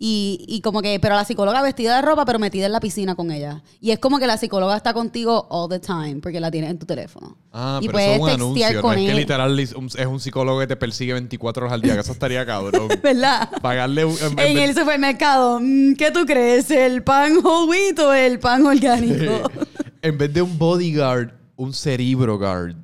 [0.03, 3.13] Y, y como que, pero la psicóloga vestida de ropa, pero metida en la piscina
[3.13, 3.61] con ella.
[3.79, 6.79] Y es como que la psicóloga está contigo all the time, porque la tienes en
[6.79, 7.37] tu teléfono.
[7.51, 8.73] Ah, y pero eso es un anuncio.
[8.73, 11.93] No con es que literal es un, psicólogo que te persigue 24 horas al día.
[11.93, 12.87] Que eso estaría cabrón.
[13.03, 13.47] ¿Verdad?
[13.61, 14.17] Pagarle un...
[14.19, 16.71] en- En en- el supermercado, mm, ¿qué tú crees?
[16.71, 19.51] ¿El pan wheat o el pan orgánico?
[20.01, 22.75] en vez de un bodyguard, un cerebro guard.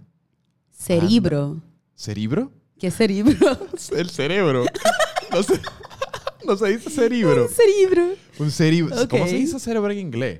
[0.72, 1.62] Cerebro.
[1.96, 2.52] ¿Cerebro?
[2.80, 3.58] ¿Qué cerebro?
[3.98, 4.66] El cerebro.
[5.32, 5.60] No se,
[6.48, 7.48] no se dice cerebro.
[7.50, 8.16] cerebro.
[8.40, 8.96] Un cerebro.
[9.10, 10.40] ¿Cómo se dice cerebro en inglés?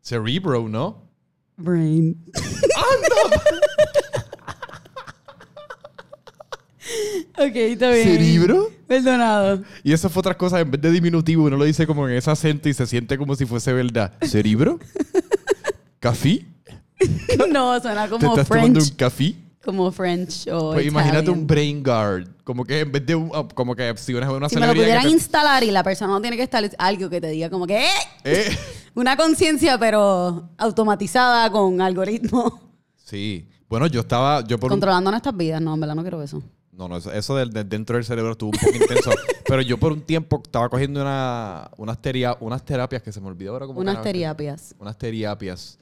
[0.00, 1.08] Cerebro, ¿no?
[1.56, 2.24] Brain.
[7.36, 8.04] ok, está bien.
[8.04, 8.70] ¿Cerebro?
[8.86, 9.62] Perdonado.
[9.84, 12.30] Y eso fue otra cosa, en vez de diminutivo, uno lo dice como en ese
[12.30, 14.14] acento y se siente como si fuese verdad.
[14.22, 14.78] ¿Cerebro?
[16.00, 16.46] ¿Café?
[17.50, 19.34] No, suena ¿Te como estás tomando un café?
[19.64, 21.38] Como French o Pues imagínate Italian.
[21.40, 22.28] un brain guard.
[22.44, 24.72] Como que en vez de un, ah, como que si una, una Si me lo
[24.74, 27.48] pudieran que te- instalar y la persona no tiene que estar algo que te diga
[27.48, 27.90] como que ¡eh!
[28.24, 28.58] Eh,
[28.94, 32.60] Una conciencia, pero automatizada con algoritmo.
[32.96, 33.48] Sí.
[33.68, 35.60] Bueno, yo estaba, yo por un- Controlando nuestras vidas.
[35.62, 36.42] No, en verdad no quiero eso.
[36.72, 39.10] No, no, eso, eso del, del dentro del cerebro estuvo un poco intenso.
[39.46, 43.28] Pero yo por un tiempo estaba cogiendo una, unas, teria- unas terapias que se me
[43.28, 44.74] olvidó ahora como Unas terapias.
[44.78, 45.78] Unas terapias.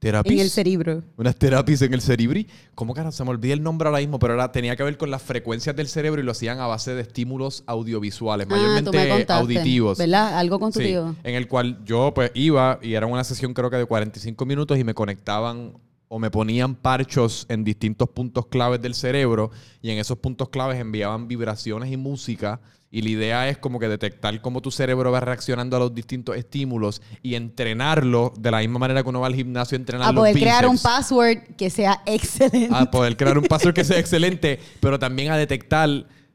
[0.00, 0.34] Terapias.
[0.34, 1.02] En el cerebro.
[1.18, 2.48] Unas terapias en el cerebri.
[2.74, 3.12] ¿Cómo carajo?
[3.12, 5.76] Se me olvida el nombre ahora mismo, pero era, tenía que ver con las frecuencias
[5.76, 9.32] del cerebro y lo hacían a base de estímulos audiovisuales, Ah, mayormente contaste.
[9.34, 9.98] auditivos.
[9.98, 10.38] ¿Verdad?
[10.38, 11.14] Algo con tu Sí, tío.
[11.22, 14.78] en el cual yo pues iba y era una sesión creo que de 45 minutos
[14.78, 15.74] y me conectaban
[16.08, 19.50] o me ponían parchos en distintos puntos claves del cerebro
[19.82, 22.60] y en esos puntos claves enviaban vibraciones y música
[22.92, 26.36] y la idea es como que detectar cómo tu cerebro va reaccionando a los distintos
[26.36, 30.12] estímulos y entrenarlo de la misma manera que uno va al gimnasio a entrenar A
[30.12, 32.68] los poder crear un password que sea excelente.
[32.74, 35.88] A poder crear un password que sea excelente, pero también a detectar,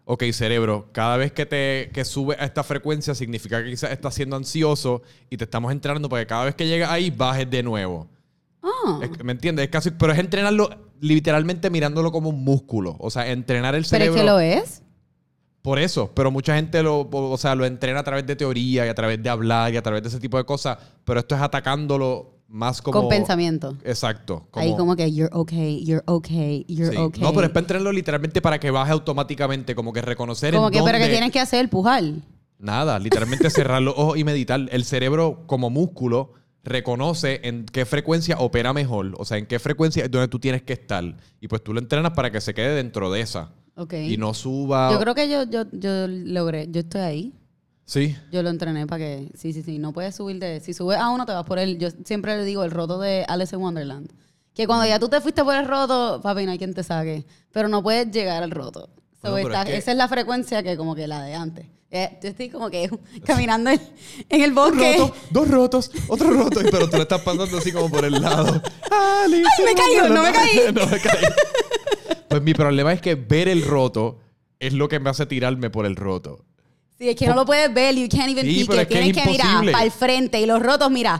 [0.05, 4.13] ok, cerebro, cada vez que te que sube a esta frecuencia significa que quizás estás
[4.15, 7.63] siendo ansioso y te estamos entrenando para que cada vez que llegas ahí bajes de
[7.63, 8.07] nuevo.
[8.63, 8.99] Ah.
[9.01, 9.65] Es- ¿Me entiendes?
[9.65, 10.69] Es casi, pero es entrenarlo
[11.01, 12.95] literalmente mirándolo como un músculo.
[12.99, 14.15] O sea, entrenar el Pero es cerebro.
[14.15, 14.81] que lo es.
[15.65, 18.89] Por eso, pero mucha gente lo, o sea, lo entrena a través de teoría y
[18.89, 21.41] a través de hablar y a través de ese tipo de cosas, pero esto es
[21.41, 22.99] atacándolo más como...
[23.01, 23.75] Con pensamiento.
[23.83, 24.47] Exacto.
[24.53, 26.97] Ahí como que you're okay, you're okay, you're Sí.
[27.01, 27.23] okay.
[27.23, 30.73] No, pero es para entrenarlo literalmente para que baje automáticamente, como que reconocer Como en
[30.73, 32.03] que, pero que dónde- tienes que hacer, pujar.
[32.59, 34.61] Nada, literalmente cerrar los ojos y meditar.
[34.71, 39.13] El cerebro, como músculo, reconoce en qué frecuencia opera mejor.
[39.17, 41.03] O sea, en qué frecuencia es donde tú tienes que estar.
[41.41, 43.51] Y pues tú lo entrenas para que se quede dentro de esa.
[43.75, 43.93] Ok.
[43.93, 44.91] Y no suba.
[44.91, 47.33] Yo creo que yo, yo, yo logré, yo estoy ahí.
[47.85, 48.15] Sí.
[48.31, 51.09] Yo lo entrené para que, sí, sí, sí, no puedes subir de, si subes a
[51.09, 54.09] uno te vas por el, yo siempre le digo el roto de Alice in Wonderland.
[54.55, 57.25] Que cuando ya tú te fuiste por el roto, papi, no hay quien te saque.
[57.51, 58.89] Pero no puedes llegar al roto.
[59.21, 61.65] So, es que- Esa es la frecuencia que como que la de antes.
[61.91, 62.89] Eh, yo estoy como que
[63.25, 63.79] caminando en,
[64.29, 64.97] en el bosque.
[64.97, 68.45] roto, dos rotos, otro roto, pero tú le estás pasando así como por el lado.
[69.23, 70.75] Alice me in caigo, no me Wonderland.
[70.79, 71.25] no me caí.
[72.45, 74.19] Mi problema es que ver el roto
[74.59, 76.45] es lo que me hace tirarme por el roto.
[76.97, 78.83] Sí, es que no lo puedes ver, you can't even Sí, pero it.
[78.83, 81.19] es que es Tienes que mirar para el frente y los rotos, mira.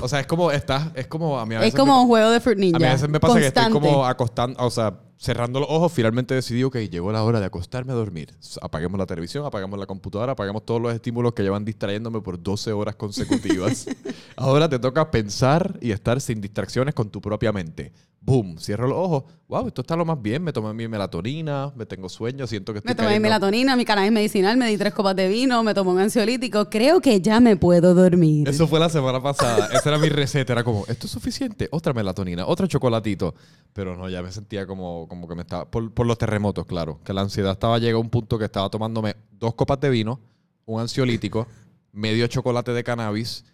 [0.00, 2.06] O sea, es como estás, es como a mí a Es veces como me- un
[2.06, 2.76] juego de Fruit Ninja.
[2.76, 5.92] A mí a veces me pasa que estoy como acostando, o sea, cerrando los ojos,
[5.92, 8.34] finalmente decidí, ok, llegó la hora de acostarme a dormir.
[8.60, 12.72] Apaguemos la televisión, apagamos la computadora, apagamos todos los estímulos que llevan distrayéndome por 12
[12.72, 13.86] horas consecutivas.
[14.36, 17.92] Ahora te toca pensar y estar sin distracciones con tu propia mente.
[18.24, 19.24] Boom, cierro los ojos.
[19.48, 20.44] Wow, esto está lo más bien.
[20.44, 23.84] Me tomé mi melatonina, me tengo sueño, siento que estoy Me tomé mi melatonina, mi
[23.84, 26.70] cannabis medicinal, me di tres copas de vino, me tomé un ansiolítico.
[26.70, 28.48] Creo que ya me puedo dormir.
[28.48, 29.68] Eso fue la semana pasada.
[29.72, 30.52] Esa era mi receta.
[30.52, 31.68] Era como, esto es suficiente.
[31.72, 33.34] Otra melatonina, otro chocolatito.
[33.72, 36.98] Pero no, ya me sentía como, como que me estaba, por, por los terremotos, claro,
[37.04, 40.18] que la ansiedad estaba llegando a un punto que estaba tomándome dos copas de vino,
[40.64, 41.46] un ansiolítico,
[41.92, 43.44] medio chocolate de cannabis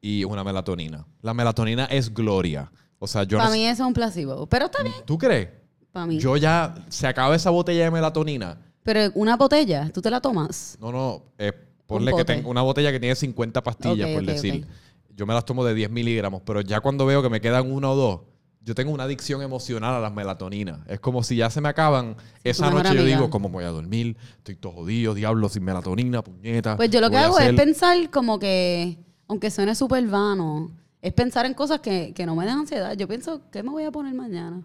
[0.00, 1.06] y una melatonina.
[1.20, 2.72] La melatonina es gloria.
[2.98, 4.46] O sea, yo Para no mí eso es un placebo.
[4.46, 4.94] Pero está bien.
[5.04, 5.50] ¿Tú crees?
[5.92, 6.18] Para mí.
[6.18, 8.58] Yo ya, se acaba esa botella de melatonina.
[8.82, 10.78] Pero una botella, ¿tú te la tomas?
[10.80, 11.52] No, no, eh,
[11.86, 14.66] ponle Un que tengo una botella que tiene 50 pastillas, por decir.
[15.14, 17.90] Yo me las tomo de 10 miligramos, pero ya cuando veo que me quedan una
[17.90, 18.20] o dos,
[18.60, 20.80] yo tengo una adicción emocional a las melatoninas.
[20.88, 22.16] Es como si ya se me acaban.
[22.44, 23.16] Esa noche yo amiga.
[23.16, 24.16] digo, ¿cómo voy a dormir?
[24.38, 26.76] Estoy todo jodido, diablo, sin melatonina, puñeta.
[26.76, 31.12] Pues yo lo ¿qué que hago es pensar como que, aunque suene súper vano, es
[31.14, 32.94] pensar en cosas que, que no me den ansiedad.
[32.94, 34.62] Yo pienso, ¿qué me voy a poner mañana?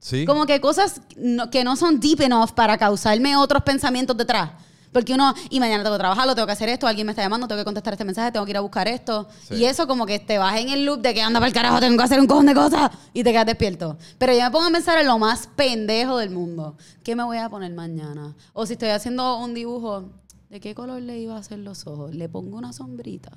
[0.00, 0.24] Sí.
[0.24, 4.50] Como que cosas no- que no son deep enough para causarme otros pensamientos detrás.
[4.92, 7.48] Porque uno, y mañana tengo que trabajarlo, tengo que hacer esto, alguien me está llamando,
[7.48, 9.26] tengo que contestar este mensaje, tengo que ir a buscar esto.
[9.48, 9.54] Sí.
[9.54, 11.80] Y eso como que te vas en el loop de que anda para el carajo,
[11.80, 13.96] tengo que hacer un cojón de cosas y te quedas despierto.
[14.18, 16.76] Pero yo me pongo a pensar en lo más pendejo del mundo.
[17.02, 18.36] ¿Qué me voy a poner mañana?
[18.52, 20.10] O si estoy haciendo un dibujo,
[20.50, 22.14] ¿de qué color le iba a hacer los ojos?
[22.14, 23.32] Le pongo una sombrita.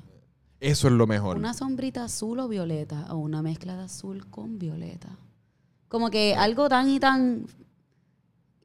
[0.59, 1.37] Eso es lo mejor.
[1.37, 5.17] Una sombrita azul o violeta o una mezcla de azul con violeta.
[5.87, 7.45] Como que algo tan y tan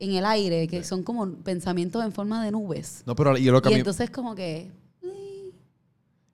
[0.01, 3.03] en el aire que son como pensamientos en forma de nubes.
[3.07, 4.71] No, pero lo que a Y mí- entonces como que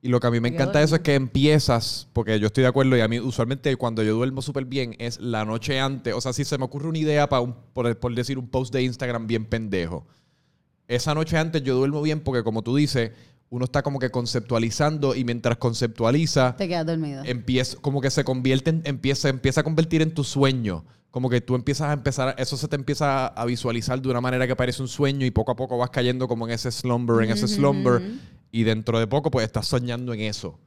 [0.01, 2.61] Y lo que a mí me encanta de eso es que empiezas, porque yo estoy
[2.61, 6.13] de acuerdo y a mí usualmente cuando yo duermo súper bien es la noche antes.
[6.13, 8.71] O sea, si se me ocurre una idea para un, por, por decir un post
[8.73, 10.05] de Instagram bien pendejo.
[10.87, 13.11] Esa noche antes yo duermo bien porque como tú dices,
[13.49, 17.23] uno está como que conceptualizando y mientras conceptualiza, te quedas dormido.
[17.25, 20.83] empieza, como que se convierte en, empieza, empieza a convertir en tu sueño.
[21.11, 24.45] Como que tú empiezas a empezar, eso se te empieza a visualizar de una manera
[24.45, 27.31] que parece un sueño y poco a poco vas cayendo como en ese slumber, en
[27.31, 28.01] ese slumber.
[28.51, 30.59] Y dentro de poco, pues estás soñando en eso.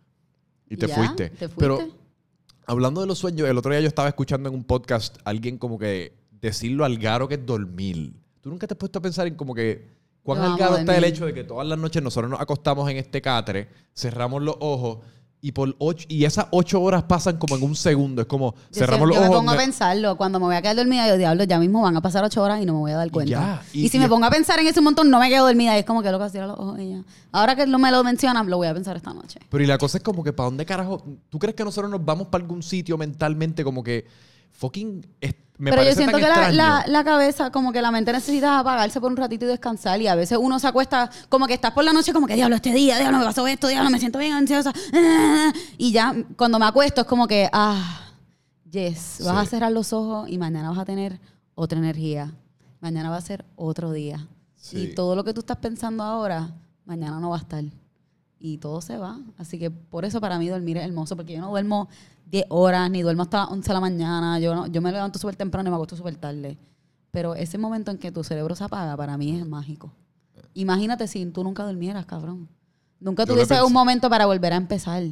[0.68, 1.28] Y te Ya, fuiste.
[1.30, 1.54] te fuiste.
[1.58, 1.78] Pero
[2.66, 5.78] hablando de los sueños, el otro día yo estaba escuchando en un podcast alguien como
[5.78, 8.14] que decirlo al garo que es dormir.
[8.40, 9.86] ¿Tú nunca te has puesto a pensar en como que
[10.22, 12.40] cuán Yo al amo garo está el hecho de que todas las noches nosotros nos
[12.40, 14.98] acostamos en este catre, cerramos los ojos
[15.42, 18.20] y por ocho, y esas ocho horas pasan como en un segundo.
[18.20, 19.38] Es como Yo, cerramos sé- los yo me ojos.
[19.38, 20.16] pongo a pensarlo.
[20.18, 22.60] Cuando me voy a quedar dormida, yo diablo, ya mismo van a pasar ocho horas
[22.60, 23.30] y no me voy a dar cuenta.
[23.30, 25.46] ya, Y, y- si y- me pongo a pensar en ese montón, no me quedo
[25.46, 25.74] dormida.
[25.76, 27.02] Y es como que loco, cierra los ojos ya.
[27.32, 29.40] Ahora que no me lo mencionan, lo voy a pensar esta noche.
[29.48, 31.02] Pero y la cosa es como que, ¿para dónde carajo?
[31.30, 34.06] ¿Tú crees que nosotros nos vamos para algún sitio mentalmente como que
[34.50, 35.06] fucking...
[35.60, 39.00] me Pero yo siento que la, la- la cabeza, como que la mente necesita apagarse
[39.00, 40.00] por un ratito y descansar.
[40.00, 42.56] Y a veces uno se acuesta, como que estás por la noche, como que diablo,
[42.56, 44.72] este día, diablo, me pasó esto, diablo, me siento bien ansiosa.
[44.94, 48.00] ah", Y ya cuando me acuesto es como que, ah,
[48.70, 51.20] yes, vas a cerrar los ojos y mañana vas a tener
[51.54, 52.32] otra energía.
[52.80, 54.26] Mañana va a ser otro día.
[54.56, 54.78] Sí.
[54.78, 56.48] Y todo lo que tú estás pensando ahora,
[56.86, 57.62] mañana no va a estar.
[58.40, 59.20] Y todo se va.
[59.36, 61.88] Así que por eso para mí dormir es hermoso, porque yo no duermo
[62.26, 64.38] 10 horas, ni duermo hasta las 11 de la mañana.
[64.40, 66.56] Yo, no, yo me levanto súper temprano y me acuesto súper tarde.
[67.10, 69.92] Pero ese momento en que tu cerebro se apaga, para mí es mágico.
[70.54, 72.48] Imagínate si tú nunca durmieras, cabrón.
[72.98, 75.02] Nunca Yo tuvieses un momento para volver a empezar.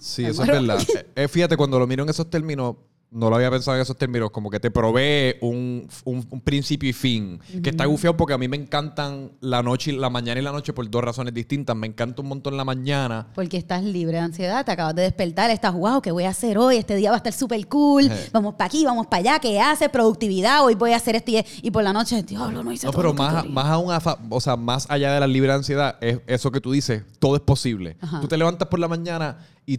[0.00, 0.80] Sí, eso es verdad.
[0.94, 2.76] Eh, eh, fíjate, cuando lo miro en esos términos,
[3.14, 6.90] no lo había pensado en esos términos, como que te provee un, un- un principio
[6.90, 7.40] y fin.
[7.62, 10.72] Que está gufiado porque a mí me encantan la noche la mañana y la noche
[10.72, 11.76] por dos razones distintas.
[11.76, 13.28] Me encanta un montón la mañana.
[13.34, 16.58] Porque estás libre de ansiedad, te acabas de despertar, estás, wow, ¿qué voy a hacer
[16.58, 16.76] hoy?
[16.76, 18.06] Este día va a estar súper cool.
[18.06, 18.28] Eh.
[18.32, 19.88] Vamos para aquí, vamos para allá, ¿qué hace?
[19.88, 22.92] Productividad, hoy voy a hacer esto y, y por la noche, diablo, no hice No,
[22.92, 23.50] todo pero más, quería".
[23.54, 23.94] más aún,
[24.30, 27.42] o sea, más allá de la libre ansiedad, es eso que tú dices, todo es
[27.42, 27.96] posible.
[28.00, 28.20] Ajá.
[28.20, 29.78] Tú te levantas por la mañana y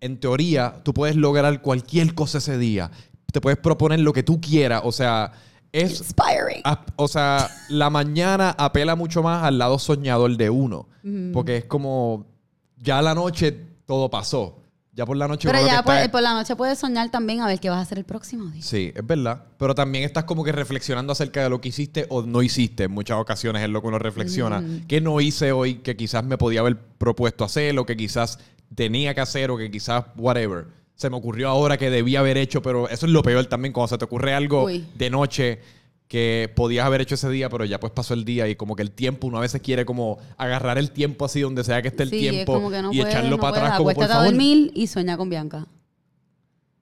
[0.00, 2.90] en teoría tú puedes lograr cualquier cosa ese día.
[3.32, 4.82] Te puedes proponer lo que tú quieras.
[4.84, 5.32] O sea,
[5.72, 6.62] es Inspiring.
[6.96, 10.88] O sea, la mañana apela mucho más al lado soñador de uno.
[11.32, 12.26] Porque es como,
[12.78, 13.56] ya la noche
[13.86, 14.62] todo pasó.
[14.92, 17.60] Ya por la noche Pero ya está por la noche puedes soñar también a ver
[17.60, 18.62] qué vas a hacer el próximo día.
[18.62, 19.44] Sí, es verdad.
[19.58, 22.84] Pero también estás como que reflexionando acerca de lo que hiciste o no hiciste.
[22.84, 24.64] En muchas ocasiones es lo que uno reflexiona.
[24.88, 28.38] ¿Qué no hice hoy que quizás me podía haber propuesto hacer o que quizás
[28.74, 30.66] tenía que hacer o que quizás whatever?
[30.94, 33.88] Se me ocurrió ahora que debía haber hecho, pero eso es lo peor también cuando
[33.88, 34.86] se te ocurre algo Uy.
[34.94, 35.60] de noche
[36.08, 38.82] que podías haber hecho ese día, pero ya pues pasó el día y como que
[38.82, 42.04] el tiempo, uno a veces quiere como agarrar el tiempo así donde sea que esté
[42.04, 44.12] el sí, tiempo es como que no y echarlo no para atrás como por Acuéstate
[44.12, 44.30] a favor.
[44.30, 45.66] dormir y sueña con Bianca.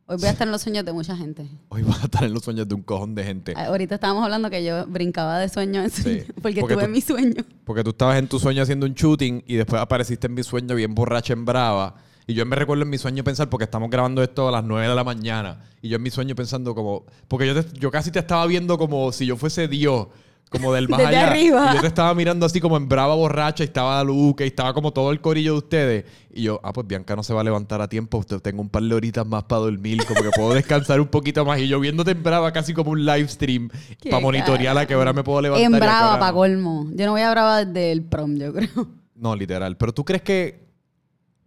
[0.06, 1.48] Hoy voy a estar en los sueños de mucha gente.
[1.70, 3.54] Hoy vas a estar en los sueños de un cojón de gente.
[3.56, 6.74] Ah, Ahorita estábamos hablando que yo brincaba de sueño en sueño, Sí, porque, porque estuve
[6.74, 7.42] tú- en mi sueño.
[7.64, 10.74] Porque tú estabas en tu sueño haciendo un shooting y después apareciste en mi sueño
[10.74, 11.94] bien borracha en brava.
[12.26, 14.88] Y yo me recuerdo en mi sueño pensar, porque estamos grabando esto a las 9
[14.88, 18.10] de la mañana, y yo en mi sueño pensando como, porque yo, te- yo casi
[18.10, 20.08] te estaba viendo como si yo fuese Dios,
[20.50, 21.30] como del más Desde allá.
[21.30, 21.70] arriba.
[21.72, 24.72] Y yo te estaba mirando así como en brava borracha y estaba Luca y estaba
[24.74, 26.04] como todo el corillo de ustedes.
[26.32, 28.18] Y yo, ah, pues Bianca no se va a levantar a tiempo.
[28.18, 31.44] Usted- Tengo un par de horitas más para dormir, como que puedo descansar un poquito
[31.44, 31.58] más.
[31.60, 33.68] Y yo viéndote en brava casi como un live stream
[34.10, 35.64] para monitorear a qué hora me puedo levantar.
[35.72, 36.86] En brava, para colmo.
[36.94, 38.88] Yo no voy a brava desde el prom, yo creo.
[39.16, 39.76] No, literal.
[39.76, 40.64] Pero tú crees que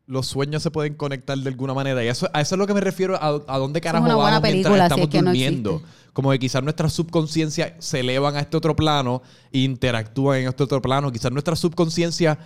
[0.05, 2.01] los sueños se pueden conectar de alguna manera.
[2.03, 4.39] Y eso, a eso es lo que me refiero, a, a dónde carajo una buena
[4.39, 5.81] vamos mientras película, si estamos es que durmiendo.
[6.17, 10.63] Como que quizás nuestras subconsciencias se elevan a este otro plano e interactúan en este
[10.63, 11.11] otro plano.
[11.11, 12.39] Quizás nuestras subconsciencias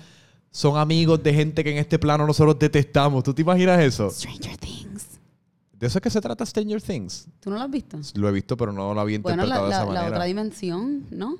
[0.51, 3.23] son amigos de gente que en este plano nosotros detestamos.
[3.23, 4.09] ¿Tú te imaginas eso?
[4.09, 5.05] Stranger Things.
[5.79, 7.29] ¿De eso es que se trata Stranger Things?
[7.39, 7.97] ¿Tú no lo has visto?
[8.15, 10.15] Lo he visto, pero no lo había Bueno, interpretado la, de esa la- la manera.
[10.17, 11.37] otra dimensión, ¿no?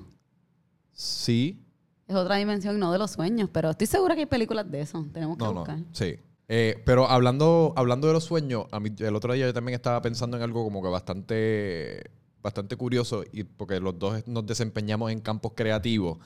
[0.92, 1.60] Sí.
[2.08, 5.04] Es otra dimensión, no de los sueños, pero estoy segura que hay películas de eso.
[5.12, 5.78] Tenemos que No, no, buscar.
[5.92, 6.14] sí.
[6.48, 10.02] Eh, pero hablando, hablando de los sueños, a mí, el otro día yo también estaba
[10.02, 12.02] pensando en algo como que bastante,
[12.42, 16.18] bastante curioso, y porque los dos nos desempeñamos en campos creativos.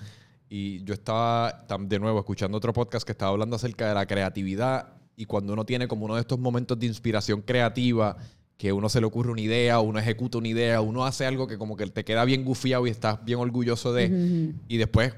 [0.48, 4.88] Y yo estaba, de nuevo, escuchando otro podcast que estaba hablando acerca de la creatividad
[5.16, 8.16] y cuando uno tiene como uno de estos momentos de inspiración creativa,
[8.57, 11.59] que uno se le ocurre una idea, uno ejecuta una idea, uno hace algo que
[11.59, 14.61] como que te queda bien gufiado y estás bien orgulloso de, Ujú.
[14.68, 15.14] y después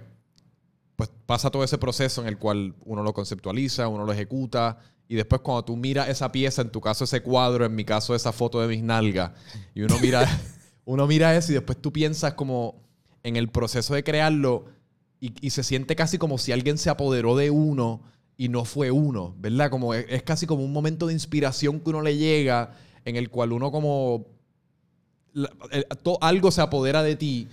[0.96, 5.14] pues pasa todo ese proceso en el cual uno lo conceptualiza, uno lo ejecuta y
[5.14, 8.32] después cuando tú miras esa pieza, en tu caso ese cuadro, en mi caso esa
[8.32, 9.30] foto de mis nalgas,
[9.74, 10.26] y uno mira,
[10.90, 12.76] uno mira eso y después tú piensas como
[13.22, 14.64] en el proceso de crearlo
[15.20, 18.00] y, y se siente casi como si alguien se apoderó de uno
[18.36, 19.68] y no fue uno, ¿verdad?
[19.70, 22.72] Como es, es casi como un momento de inspiración que uno le llega
[23.04, 24.26] en el cual uno como
[25.32, 27.48] la- el- to- algo se apodera de ti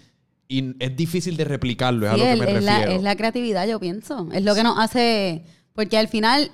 [0.47, 2.91] y es difícil de replicarlo, es Sí, a lo que me es, la, refiero.
[2.97, 4.29] es la creatividad, yo pienso.
[4.31, 5.43] Es lo que nos hace.
[5.73, 6.51] Porque al final,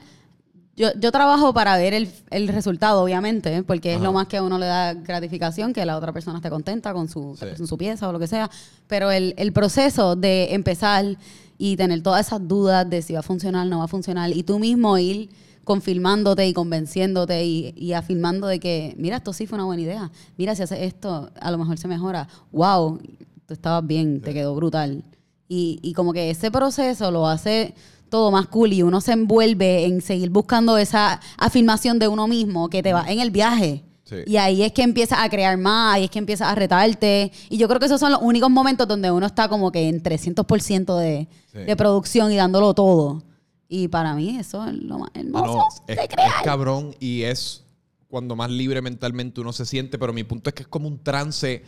[0.75, 4.43] yo, yo trabajo para ver el, el resultado, obviamente, porque es lo más que a
[4.43, 7.45] uno le da gratificación, que la otra persona esté contenta con su, Sí.
[7.57, 8.49] con su pieza o lo que sea.
[8.87, 11.17] Pero el, el proceso de empezar
[11.57, 14.43] y tener todas esas dudas de si va a funcionar, no va a funcionar, y
[14.43, 15.29] tú mismo ir
[15.63, 20.11] confirmándote y convenciéndote y, y afirmando de que, mira, esto sí fue una buena idea.
[20.37, 22.27] Mira, si haces esto, a lo mejor se mejora.
[22.51, 22.99] Wow,
[23.45, 25.03] tú estabas bien, te quedó brutal.
[25.47, 27.75] Y, y como que ese proceso lo hace
[28.11, 32.69] todo más cool y uno se envuelve en seguir buscando esa afirmación de uno mismo
[32.69, 33.83] que te va en el viaje.
[34.03, 34.17] Sí.
[34.27, 37.31] Y ahí es que empiezas a crear más, ahí es que empiezas a retarte.
[37.49, 40.03] Y yo creo que esos son los únicos momentos donde uno está como que en
[40.03, 41.59] 300% de, Sí.
[41.59, 43.23] de producción y dándolo todo.
[43.69, 46.09] Y para mí eso es lo más Ah, hermoso no, es, de
[46.43, 47.63] cabrón y es
[48.09, 50.99] cuando más libre mentalmente uno se siente, pero mi punto es que es como un
[51.01, 51.63] trance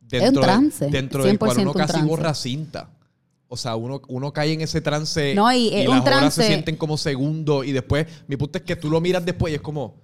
[0.00, 2.90] dentro, de- trance, dentro del cual 100% uno un casi borra cinta.
[3.48, 6.76] O sea, uno, uno cae en ese trance No, y es las horas se sienten
[6.76, 9.94] como segundos y después, mi punto es que tú lo miras después y es como,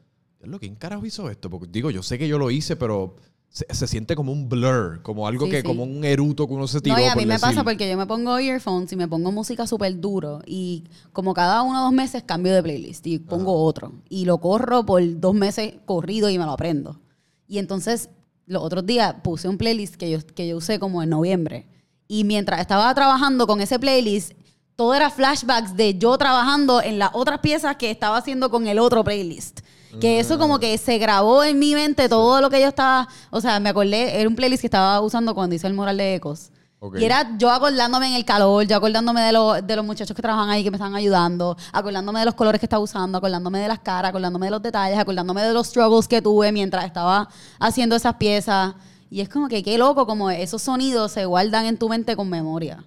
[0.42, 1.50] lo ¿quién carajo hizo esto?
[1.50, 3.16] Porque digo, yo sé que yo lo hice, pero
[3.50, 5.62] se, se siente como un blur, como algo Sí, que, sí.
[5.62, 6.96] como un eruto que uno se tiró.
[6.96, 7.48] No, y a mí me decir.
[7.48, 11.62] pasa porque yo me pongo earphones y me pongo música súper duro y como cada
[11.62, 15.34] uno o dos meses cambio de playlist y pongo otro y lo corro por dos
[15.34, 16.98] meses corrido y me lo aprendo.
[17.46, 18.08] Y entonces
[18.46, 21.66] los otros días puse un playlist que yo, que yo usé como en noviembre
[22.08, 24.32] y mientras estaba trabajando con ese playlist,
[24.76, 28.78] todo era flashbacks de yo trabajando en las otras piezas que estaba haciendo con el
[28.78, 29.60] otro playlist.
[30.00, 33.40] Que eso como que se grabó en mi mente todo lo que yo estaba, o
[33.40, 36.50] sea, me acordé, era un playlist que estaba usando cuando hice el mural de Ecos.
[36.80, 36.98] Ok.
[36.98, 40.20] Y era yo acordándome en el calor, yo acordándome de, lo- de los muchachos que
[40.20, 43.68] trabajan ahí que me estaban ayudando, acordándome de los colores que estaba usando, acordándome de
[43.68, 47.28] las caras, acordándome de los detalles, acordándome de los struggles que tuve mientras estaba
[47.60, 48.74] haciendo esas piezas.
[49.14, 52.28] Y es como que qué loco, como esos sonidos se guardan en tu mente con
[52.28, 52.84] memoria.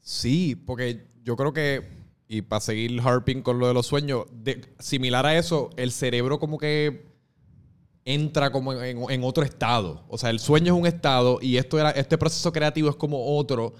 [0.00, 1.88] Sí, porque yo creo que,
[2.26, 6.40] y para seguir harping con lo de los sueños, de- similar a eso, el cerebro
[6.40, 7.06] como que
[8.04, 10.02] entra como en, en otro estado.
[10.08, 13.36] O sea, el sueño es un estado y esto era, este proceso creativo es como
[13.36, 13.74] otro.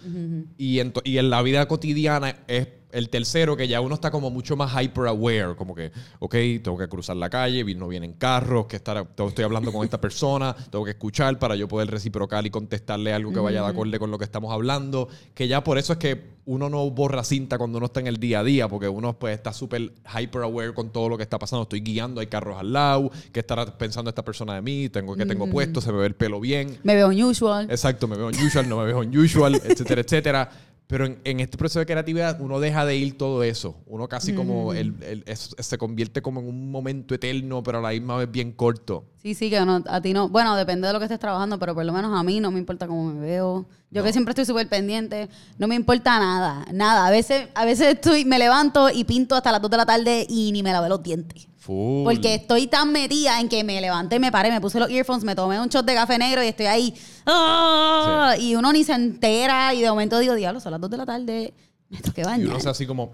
[0.57, 4.31] y, en, y en la vida cotidiana es el tercero que ya uno está como
[4.31, 8.67] mucho más hyper aware, como que, ok, tengo que cruzar la calle, no vienen carros,
[8.67, 12.51] que estar, estoy hablando con esta persona, tengo que escuchar para yo poder reciprocar y
[12.51, 15.95] contestarle algo que vaya de acorde con lo que estamos hablando, que ya por eso
[15.95, 18.89] es que uno no borra cinta cuando uno está en el día a día, porque
[18.89, 22.27] uno pues está súper hyper aware con todo lo que está pasando, estoy guiando, hay
[22.27, 25.93] carros al lado, que estará pensando esta persona de mí, tengo que tengo puesto, se
[25.93, 27.71] me ve el pelo bien, Me veo unusual.
[27.71, 30.51] Exacto, me veo unusual, no me veo unusual, etcétera, etcétera.
[30.91, 33.77] Pero en, en este proceso de creatividad uno deja de ir todo eso.
[33.87, 37.81] Uno casi como el- el- es- se convierte como en un momento eterno, pero a
[37.81, 39.05] la misma vez bien corto.
[39.23, 40.29] Sí, sí, que no, a ti no.
[40.29, 42.59] Bueno, depende de lo que estés trabajando, pero por lo menos a mí no me
[42.59, 43.67] importa cómo me veo.
[43.93, 47.07] Yo que siempre estoy súper pendiente, no me importa nada, nada.
[47.07, 50.27] A veces, a veces estoy, me levanto y pinto hasta las 2 de la tarde
[50.29, 51.47] y ni me lavé los dientes.
[51.71, 52.03] Full.
[52.03, 55.37] Porque estoy tan metida en que me levanté, me paré, me puse los earphones, me
[55.37, 56.95] tomé un shot de café negro y estoy ahí.
[57.27, 58.35] ¡ah!
[58.41, 61.07] Y uno ni se entera y de momento digo, diablo, son las 2 de la
[61.07, 61.55] tarde,
[61.89, 62.49] me toqué Y bañar.
[62.49, 63.13] uno hace así como...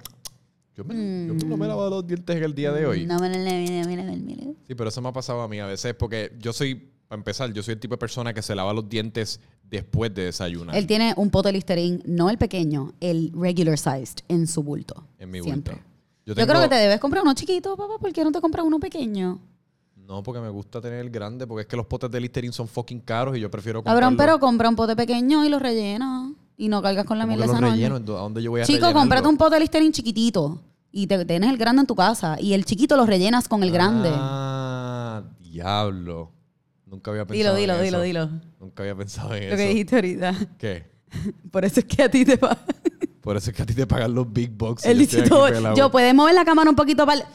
[0.75, 0.95] Yo, me,
[1.27, 3.05] yo no me lavo los dientes en el día de hoy.
[3.07, 4.45] No me mira.
[4.67, 6.77] Sí, pero eso me ha pasado a mí a veces porque yo soy,
[7.09, 10.25] para empezar, yo soy el tipo de persona que se lava los dientes después de
[10.25, 10.75] desayunar.
[10.77, 15.07] Él tiene un pote de Listerine, no el pequeño, el regular sized en su bulto.
[15.19, 15.83] En mi Siempre.
[16.27, 17.95] Yo, tengo- creo que te debes comprar uno chiquito, papá.
[17.99, 19.39] ¿Por qué no te compras uno pequeño?
[19.97, 22.69] No, porque me gusta tener el grande, porque es que los potes de Listerine son
[22.69, 24.35] fucking caros y yo prefiero Cabrón, comprarlo.
[24.35, 26.33] pero compra un pote pequeño y lo rellena.
[26.59, 27.97] Y no cargas con la ¿Cómo mierda esa relleno?
[27.97, 29.01] ¿A dónde yo voy a Chico, rellenarlo?
[29.01, 30.63] cómprate un pote de Listerine chiquitito.
[30.93, 32.41] Y te tienes el grande en tu casa.
[32.41, 34.11] Y el chiquito lo rellenas con el grande.
[34.13, 36.33] Ah, diablo.
[36.87, 38.05] Nunca había dilo, pensado dilo, en dilo, eso.
[38.05, 38.31] dilo.
[38.61, 39.57] Nunca había pensado en Lo eso.
[39.57, 40.35] que dijiste ahorita.
[40.59, 40.87] ¿Qué?
[41.51, 42.57] Por eso es que a ti te va.
[43.27, 44.85] Por eso es que a ti te pagan los big bucks.
[44.85, 45.75] Él yo.
[45.75, 47.29] Yo, ¿puedes mover la cámara un poquito para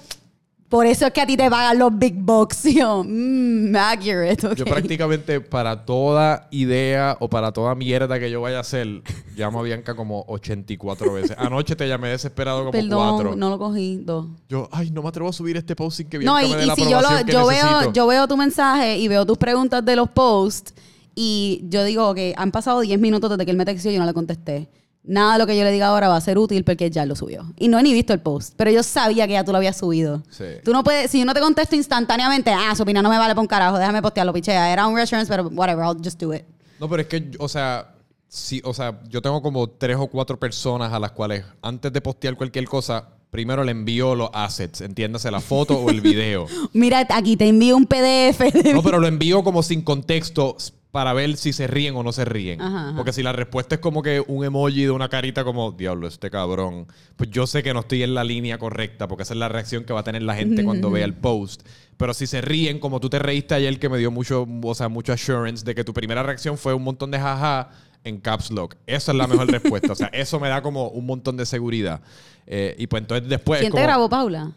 [0.70, 2.64] Por eso es que a ti te pagan los big bucks.
[2.74, 4.54] Yo, mmm, accurate, ok.
[4.54, 9.04] Yo prácticamente para toda idea o para toda mierda que yo vaya a hacer,
[9.36, 11.36] llamo a Bianca como 84 veces.
[11.38, 13.36] Anoche te llamé desesperado como Perdón, cuatro.
[13.36, 13.98] no lo cogí.
[13.98, 14.28] Dos.
[14.48, 16.58] Yo, ay, no me atrevo a subir este post sin que No, Bianca y, me
[16.58, 19.38] dé y la si yo, lo, yo, veo, yo veo tu mensaje y veo tus
[19.38, 20.74] preguntas de los posts
[21.16, 24.00] y yo digo que han pasado 10 minutos desde que él me texteó y yo
[24.00, 24.70] no le contesté.
[25.04, 27.16] Nada de lo que yo le diga ahora va a ser útil porque ya lo
[27.16, 27.52] subió.
[27.58, 29.76] Y no he ni visto el post, pero yo sabía que ya tú lo habías
[29.78, 30.22] subido.
[30.30, 30.46] Sí.
[30.64, 33.32] Tú no puedes, si yo no te contesto instantáneamente, ah, su opinión no me vale
[33.32, 34.72] para un carajo, déjame postearlo, pichea.
[34.72, 36.44] Era un reassurance, pero whatever, I'll just do it.
[36.80, 37.96] No, pero es que, o sea,
[38.28, 42.00] sí, o sea, yo tengo como tres o cuatro personas a las cuales antes de
[42.02, 46.46] postear cualquier cosa, primero le envío los assets, entiéndase, la foto o el video.
[46.74, 48.40] Mira, aquí te envío un PDF.
[48.74, 50.58] No, pero lo envío como sin contexto
[50.92, 52.62] para ver si se ríen o no se ríen.
[52.62, 52.98] Ajá, ajá.
[52.98, 56.30] Porque si la respuesta es como que un emoji de una carita como, diablo, este
[56.30, 59.50] cabrón, pues yo sé que no estoy en la línea correcta, porque esa es la
[59.50, 61.66] reacción que va a tener la gente cuando vea el post.
[61.96, 64.90] Pero si se ríen, como tú te reíste ayer, que me dio mucho, o sea,
[64.90, 67.70] mucho assurance de que tu primera reacción fue un montón de jaja
[68.04, 68.76] en caps lock.
[68.86, 69.94] Esa es la mejor respuesta.
[69.94, 72.02] O sea, eso me da como un montón de seguridad.
[72.48, 73.62] Eh, y pues entonces después...
[73.62, 74.52] ¿Quién te grabó, Paula?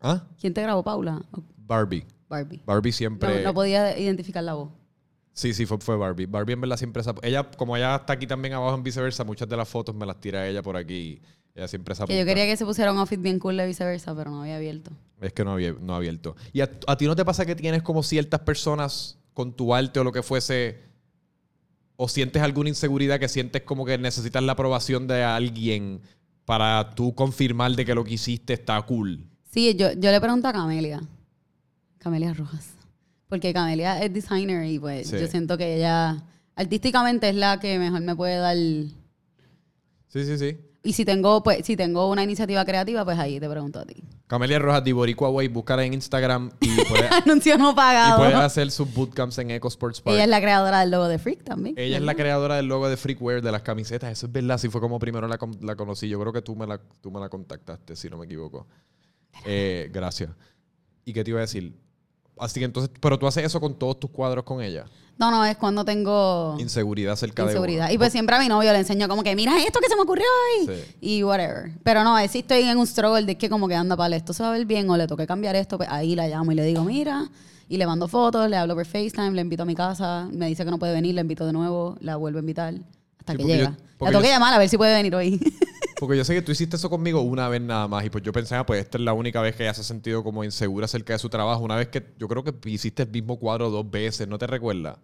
[0.00, 0.24] ¿Ah?
[0.40, 1.22] ¿Quién te grabó, Paula?
[1.56, 2.04] Barbie.
[2.28, 2.60] Barbie.
[2.66, 3.42] Barbie No, siempre...
[3.42, 4.70] no podía identificar la voz.
[5.38, 6.26] Sí, sí, fue, fue Barbie.
[6.26, 7.14] Barbie en verdad siempre esa...
[7.22, 10.20] Ella, como ella está aquí también abajo en viceversa, muchas de las fotos me las
[10.20, 11.22] tira ella por aquí.
[11.54, 14.16] Ella siempre se Que yo quería que se pusiera un outfit bien cool de viceversa,
[14.16, 14.90] pero no había abierto.
[15.20, 16.34] Es que no había, no ha abierto.
[16.52, 20.00] ¿Y a, a ti no te pasa que tienes como ciertas personas con tu arte
[20.00, 20.80] o lo que fuese...
[21.94, 26.00] O sientes alguna inseguridad que sientes como que necesitas la aprobación de alguien
[26.46, 29.24] para tú confirmar de que lo que hiciste está cool?
[29.52, 31.00] Sí, yo, yo le pregunto a Camelia.
[31.98, 32.77] Camelia Rojas.
[33.28, 35.18] Porque Camelia es designer y pues Sí.
[35.18, 36.22] yo siento que ella
[36.56, 38.56] artísticamente es la que mejor me puede dar.
[38.56, 40.58] Sí, sí, sí.
[40.82, 44.02] Y si tengo, pues, si tengo una iniciativa creativa, pues ahí te pregunto a ti.
[44.26, 48.18] Camelia Rojas de Boricua Way, búscala en Instagram y puedes, Anuncio no y pagado.
[48.18, 50.14] puedes hacer sus bootcamps en Eco Sports Park.
[50.14, 51.74] Ella es la creadora del logo de Freak también.
[51.78, 54.10] Ella es la creadora del logo de Freakware, de las camisetas.
[54.12, 54.52] Eso es verdad.
[54.54, 56.08] Así fue como primero la, la conocí.
[56.08, 58.66] Yo creo que tú me la, tú me la contactaste, si no me equivoco.
[59.44, 60.30] Eh, gracias.
[61.04, 61.74] ¿Y qué te iba a decir?
[62.40, 64.84] Así que entonces, pero tú haces eso con todos tus cuadros con ella.
[65.18, 67.86] No, no, es cuando tengo Inseguridad cerca de inseguridad.
[67.86, 67.94] uno.
[67.94, 70.02] Y pues siempre a mi novio le enseño como que, mira esto que se me
[70.02, 70.24] ocurrió
[70.60, 70.66] hoy.
[70.66, 70.94] Sí.
[71.00, 71.72] Y whatever.
[71.82, 74.44] Pero no, si estoy en un struggle de que como que anda para esto se
[74.44, 76.64] va a ver bien o le toque cambiar esto, pues ahí la llamo y le
[76.64, 77.28] digo, mira.
[77.68, 80.64] Y le mando fotos, le hablo por FaceTime, le invito a mi casa, me dice
[80.64, 82.72] que no puede venir, le invito de nuevo, la vuelvo a invitar
[83.18, 83.76] hasta Sí, que llega.
[83.98, 85.38] yo- la tengo que llamar a ver si puede venir hoy.
[85.98, 88.04] Porque yo sé que tú hiciste eso conmigo una vez nada más.
[88.04, 90.22] Y pues yo pensaba, pues esta es la única vez que ella se ha sentido
[90.22, 91.64] como insegura acerca de su trabajo.
[91.64, 94.96] Una vez que yo creo que hiciste el mismo cuadro dos veces, ¿no te recuerdas?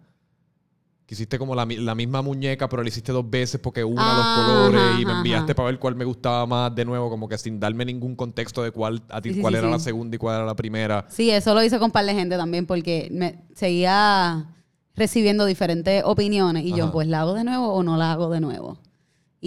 [1.05, 4.15] Que hiciste como la, la misma muñeca, pero la hiciste dos veces porque una Ah,
[4.15, 5.19] los colores ajá, y me ajá.
[5.19, 8.63] enviaste para ver cuál me gustaba más de nuevo, como que sin darme ningún contexto
[8.63, 9.71] de cuál, a ti, Sí, cuál sí, era sí.
[9.73, 11.05] la segunda y cuál era la primera.
[11.09, 14.47] sí, eso lo hice con un par de gente también porque me seguía
[14.95, 18.39] recibiendo diferentes opiniones y yo, pues, ¿la hago de nuevo o no la hago de
[18.39, 18.79] nuevo?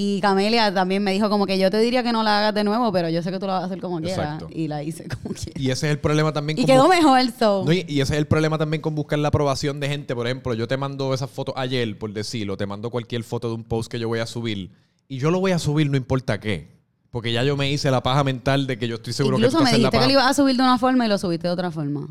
[0.01, 2.63] Y Camelia también me dijo como que yo te diría que no la hagas de
[2.63, 4.45] nuevo, pero yo sé que tú la vas a hacer como quieras.
[4.51, 5.61] Y la hice como quieras.
[5.61, 7.65] Y ese es el problema también Y con quedó bu- mejor, so.
[7.67, 10.15] No, y, y ese es el problema también con buscar la aprobación de gente.
[10.15, 13.55] Por ejemplo, yo te mando esas fotos ayer, por decirlo, te mando cualquier foto de
[13.57, 14.71] un post que yo voy a subir.
[15.09, 16.69] Y yo lo voy a subir no importa qué.
[17.11, 19.65] Porque ya yo me hice la paja mental de que yo estoy seguro Incluso que
[19.65, 21.53] tú me dijiste que lo ibas a subir de una forma y lo subiste de
[21.55, 22.07] otra forma.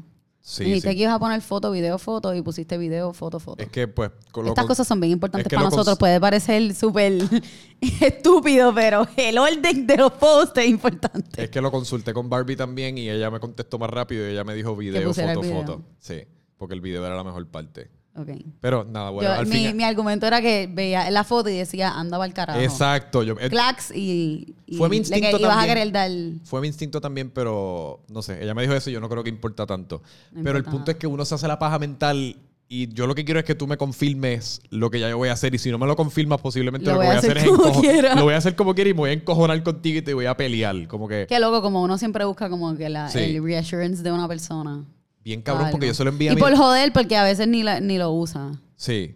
[0.49, 0.95] Sí, dijiste sí.
[0.95, 3.61] que ibas a poner foto, video, foto y pusiste video, foto, foto.
[3.61, 5.97] Es que, pues, con lo Estas con- cosas son bien importantes es que para nosotros.
[5.97, 7.17] Puede parecer súper
[7.81, 11.43] estúpido, pero el orden de los posts es importante.
[11.43, 14.45] Es que lo consulté con Barbie también y ella me contestó más rápido y ella
[14.45, 15.61] me dijo video, foto, video.
[15.61, 15.81] foto.
[15.99, 16.23] Sí,
[16.57, 17.89] porque el video era la mejor parte.
[18.19, 18.29] Ok.
[18.61, 19.77] Pero nada, bueno, Yo- al mi, fin.
[19.77, 22.59] mi argumento era que veía la foto y decía, andaba al carajo.
[22.59, 23.21] Exacto.
[23.21, 25.75] Yo, eh, Clax y, y Fue mi instinto que ibas a también.
[25.75, 26.11] querer dar.
[26.45, 28.41] Fue mi instinto también, pero no sé.
[28.43, 30.01] Ella me dijo eso y yo no creo que importa tanto.
[30.31, 30.91] No pero el punto nada.
[30.93, 32.37] es que uno se hace la paja mental
[32.69, 35.29] y yo lo que quiero es que tú me confirmes lo que ya yo voy
[35.29, 35.53] a hacer.
[35.53, 37.49] Y si no me lo confirmas, posiblemente Lo lo, que voy voy a hacer hacer
[37.51, 38.15] es como encojo- quiera.
[38.15, 40.25] Lo voy a hacer como quiera y me voy a encojonar contigo y te voy
[40.25, 40.87] a pelear.
[40.87, 43.19] Como que Qué loco, como uno siempre busca como que la, Sí.
[43.19, 44.83] el reassurance de una persona.
[45.27, 45.73] Bien cabrón, Algo.
[45.75, 46.41] porque yo se lo envié a Y mi...
[46.41, 48.59] por joder, porque a veces ni, la- ni lo usa.
[48.75, 49.15] Sí.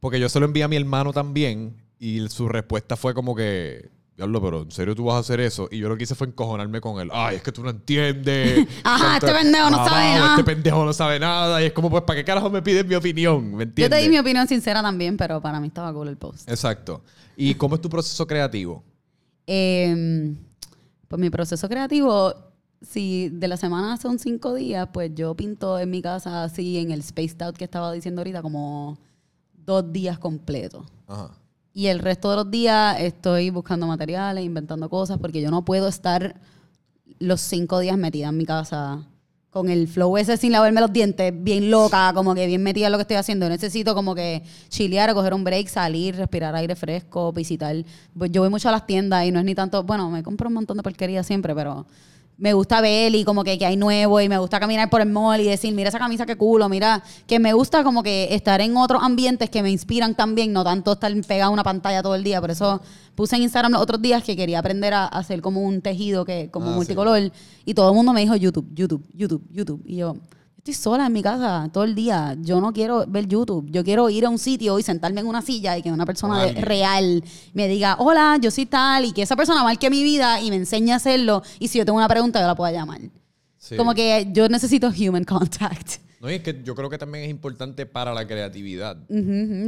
[0.00, 3.90] Porque yo se lo envié a mi hermano también y su respuesta fue como que,
[4.16, 5.68] diablo, pero ¿en serio tú vas a hacer eso?
[5.70, 7.10] Y yo lo que hice fue encojonarme con él.
[7.12, 8.66] Ay, es que tú no entiendes.
[8.84, 10.30] Ajá, este pendejo no sabe nada.
[10.30, 11.62] Este pendejo no sabe nada.
[11.62, 13.44] Y es como, pues, ¿para qué carajo me pides mi opinión?
[13.50, 13.98] ¿Me Yo entiendes?
[13.98, 16.48] te di mi opinión sincera también, pero para mí estaba cool el post.
[16.48, 17.02] Exacto.
[17.36, 18.82] ¿Y cómo es tu proceso creativo?
[19.46, 20.34] Eh,
[21.08, 22.34] pues mi proceso creativo,
[22.82, 26.90] si de la semana son cinco días, pues yo pinto en mi casa así en
[26.90, 28.98] el spaced out que estaba diciendo ahorita como
[29.52, 30.86] dos días completos.
[31.06, 31.30] Ajá.
[31.72, 35.86] Y el resto de los días estoy buscando materiales, inventando cosas, porque yo no puedo
[35.86, 36.40] estar
[37.18, 39.06] los cinco días metida en mi casa
[39.50, 42.92] con el flow ese sin lavarme los dientes, bien loca, como que bien metida en
[42.92, 43.48] lo que estoy haciendo.
[43.48, 47.76] Necesito como que chilear, coger un break, salir, respirar aire fresco, visitar.
[48.16, 50.48] Pues yo voy mucho a las tiendas y no es ni tanto, bueno, me compro
[50.48, 51.86] un montón de porquería siempre, pero
[52.40, 55.10] me gusta ver y como que, que hay nuevo y me gusta caminar por el
[55.10, 58.62] mall y decir, mira esa camisa que culo, mira, que me gusta como que estar
[58.62, 62.14] en otros ambientes que me inspiran también, no tanto estar pegado a una pantalla todo
[62.14, 62.40] el día.
[62.40, 62.80] Por eso
[63.14, 66.50] puse en Instagram los otros días que quería aprender a hacer como un tejido que
[66.50, 67.30] como Ah, multicolor
[67.64, 69.82] y todo el mundo me dijo YouTube, YouTube, YouTube, YouTube.
[69.84, 70.16] Y yo,
[70.60, 72.36] estoy sola en mi casa todo el día.
[72.40, 73.66] Yo no quiero ver YouTube.
[73.70, 76.44] Yo quiero ir a un sitio y sentarme en una silla y que una persona
[76.44, 80.40] de- real me diga, hola, yo soy tal, y que esa persona marque mi vida
[80.40, 81.42] y me enseñe a hacerlo.
[81.58, 83.00] Y si yo tengo una pregunta, yo la pueda llamar.
[83.56, 83.76] Sí.
[83.76, 86.02] Como que yo necesito human contact.
[86.20, 88.98] No, y es que yo creo que también es importante para la creatividad.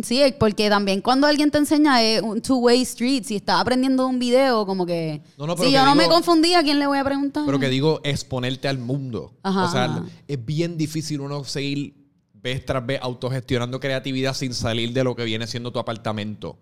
[0.02, 3.24] Sí, porque también cuando alguien te enseña es un two-way street.
[3.24, 5.22] Si estás aprendiendo un video, como que.
[5.38, 7.44] No, no, pero si yo no me confundí, ¿a quién le voy a preguntar?
[7.46, 9.32] Pero que digo, exponerte al mundo.
[9.42, 10.04] Ajá, o sea, ajá.
[10.28, 11.94] es bien difícil uno seguir
[12.34, 16.58] vez tras vez autogestionando creatividad sin salir de lo que viene siendo tu apartamento.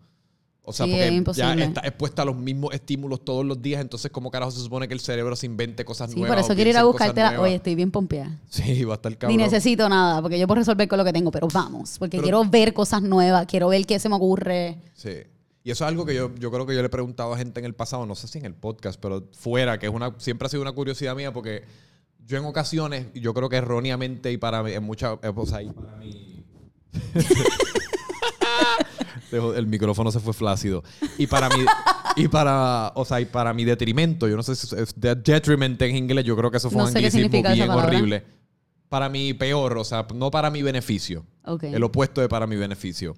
[0.70, 4.10] O sea, Sí, porque ya está expuesta a los mismos estímulos todos los días, entonces
[4.10, 6.36] ¿cómo carajo se supone que el cerebro se invente cosas Sí, nuevas?
[6.36, 7.40] por eso quiero ir a buscártela.
[7.40, 8.38] Oye, estoy bien pompeada.
[8.48, 9.36] Sí, va a estar cabrón.
[9.36, 12.22] Ni necesito nada, porque yo puedo resolver con lo que tengo, pero vamos, porque Pero-
[12.22, 14.78] quiero ver cosas nuevas, quiero ver qué se me ocurre.
[14.94, 15.10] Sí.
[15.62, 17.60] Y eso es algo que yo, yo creo que yo le he preguntado a gente
[17.60, 20.46] en el pasado, no sé si en el podcast, pero fuera, que es una, siempre
[20.46, 21.64] ha sido una curiosidad mía porque
[22.26, 25.62] yo en ocasiones, yo creo que erróneamente y para mí, en muchas, eh, o sea,
[25.62, 26.44] y para mí...
[29.32, 30.82] el micrófono se fue flácido.
[31.18, 31.64] Y para mí,
[32.16, 35.80] y para, o sea, y para mi detrimento, yo no sé si es de- detriment
[35.82, 38.24] en inglés, yo creo que eso fue No un anglicismo bien horrible.
[38.88, 41.24] Para mi peor, o sea, no para mi beneficio.
[41.76, 43.16] El opuesto de para mi beneficio.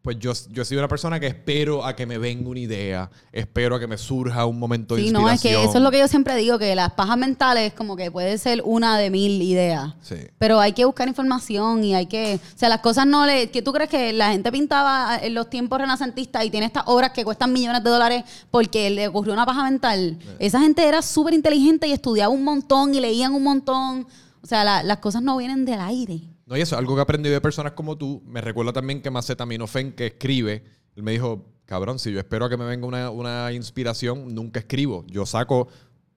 [0.00, 3.74] Pues yo, yo soy una persona que espero a que me venga una idea, espero
[3.76, 5.28] a que me surja un momento de Sí, inspiración.
[5.30, 7.94] no, es que eso es lo que yo siempre digo, que las pajas mentales como
[7.96, 9.94] que puede ser una de mil ideas.
[10.00, 10.14] Sí.
[10.38, 12.36] Pero hay que buscar información y hay que...
[12.54, 13.50] O sea, las cosas no le...
[13.50, 17.10] que tú crees que la gente pintaba en los tiempos renacentistas y tiene estas obras
[17.10, 20.16] que cuestan millones de dólares porque le ocurrió una paja mental?
[20.38, 24.06] Esa gente era súper inteligente y estudiaba un montón y leían un montón.
[24.42, 26.20] O sea, la- las cosas no vienen del aire.
[26.48, 28.22] No, y eso es algo que he aprendido de personas como tú.
[28.26, 30.64] Me recuerda también que Macetaminofen, que escribe,
[30.96, 34.60] él me dijo, cabrón, si yo espero a que me venga una, una inspiración, nunca
[34.60, 35.04] escribo.
[35.08, 35.68] Yo saco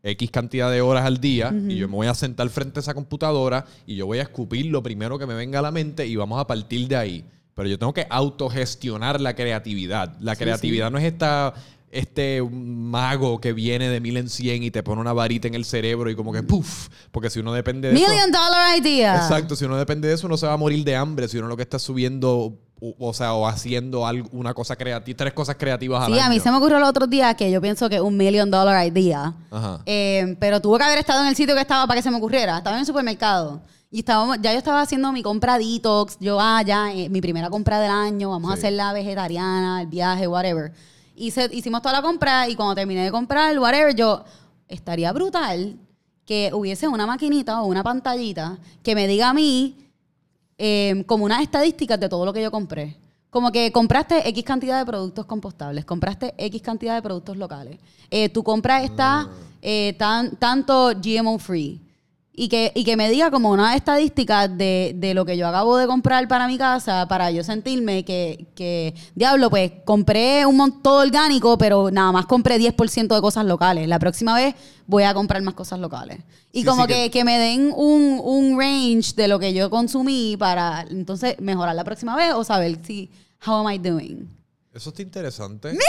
[0.04, 2.94] X cantidad de horas al día y yo me voy a sentar frente a esa
[2.94, 6.16] computadora y yo voy a escupir lo primero que me venga a la mente y
[6.16, 7.26] vamos a partir de ahí.
[7.54, 10.16] Pero yo tengo que autogestionar la creatividad.
[10.22, 11.54] La Sí, creatividad no es esta
[11.92, 15.66] este mago que viene de mil en cien y te pone una varita en el
[15.66, 16.90] cerebro y como que ¡puf!
[17.12, 18.08] Porque si uno depende de eso...
[18.10, 19.16] Million dollar idea.
[19.16, 21.28] Exacto, si uno depende de eso, uno se va a morir de hambre.
[21.28, 25.34] Si uno lo que está subiendo, o, sea, o haciendo algo, una cosa creativa, tres
[25.34, 27.90] cosas creativas al Sí, a mí se me ocurrió el otro día que yo pienso
[27.90, 29.34] que un million dollar idea.
[29.52, 29.82] Ajá.
[29.86, 32.18] Eh, pero tuvo que haber estado en el sitio que estaba para que se me
[32.18, 32.58] ocurriera.
[32.58, 33.62] Estaba en el supermercado.
[33.94, 36.16] Y estábamos, ya yo estaba haciendo mi compra detox.
[36.22, 38.30] Yo, ah, ya, eh, mi primera compra del año.
[38.30, 38.60] Vamos a Sí.
[38.60, 40.72] hacerla vegetariana, el viaje, whatever.
[41.22, 44.26] Hice, hicimos toda la compra y cuando terminé de comprar, whatever, yo,
[44.68, 45.78] estaría brutal
[46.26, 49.88] que hubiese una maquinita o una pantallita que me diga a mí
[50.58, 52.98] eh, como unas estadísticas de todo lo que yo compré.
[53.30, 57.78] Como que compraste X cantidad de productos compostables, compraste X cantidad de productos locales.
[58.10, 59.30] Eh, tu compra está
[59.62, 61.80] eh, tan, tanto GMO free.
[62.34, 65.76] Y que, y que me diga como una estadística de, de lo que yo acabo
[65.78, 71.08] de comprar para mi casa, para yo sentirme que, que diablo, pues compré un montón
[71.08, 73.88] orgánico, pero nada más compré 10% de cosas locales.
[73.88, 74.56] La próxima vez
[74.88, 76.20] voy a comprar más cosas locales.
[76.54, 79.54] Y Sí, como sí, que, que- que me den un, un range de lo que
[79.54, 83.10] yo consumí para entonces mejorar la próxima vez o saber si,
[83.46, 84.30] how am I doing?
[84.74, 85.68] Eso está interesante.
[85.68, 85.82] ¡Million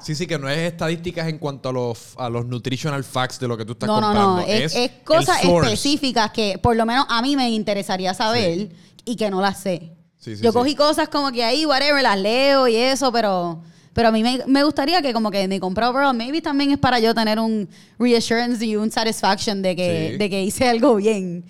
[0.00, 3.48] Sí, sí, que no es estadísticas en cuanto a los, a los nutritional facts de
[3.48, 4.36] lo que tú estás No, no, comprando.
[4.36, 4.46] no.
[4.46, 8.70] Es, es cosas específicas que por lo menos a mí me interesaría saber
[9.04, 9.92] y que no las sé.
[10.18, 10.58] Sí, sí, Yo sí.
[10.58, 13.62] cogí cosas como que ahí, whatever, las leo y eso, pero,
[13.92, 16.78] pero a mí me, me gustaría que como que mi compra overall, maybe también es
[16.78, 17.68] para yo tener un
[17.98, 20.16] reassurance y un satisfaction de que, Sí.
[20.18, 21.44] de que hice algo bien.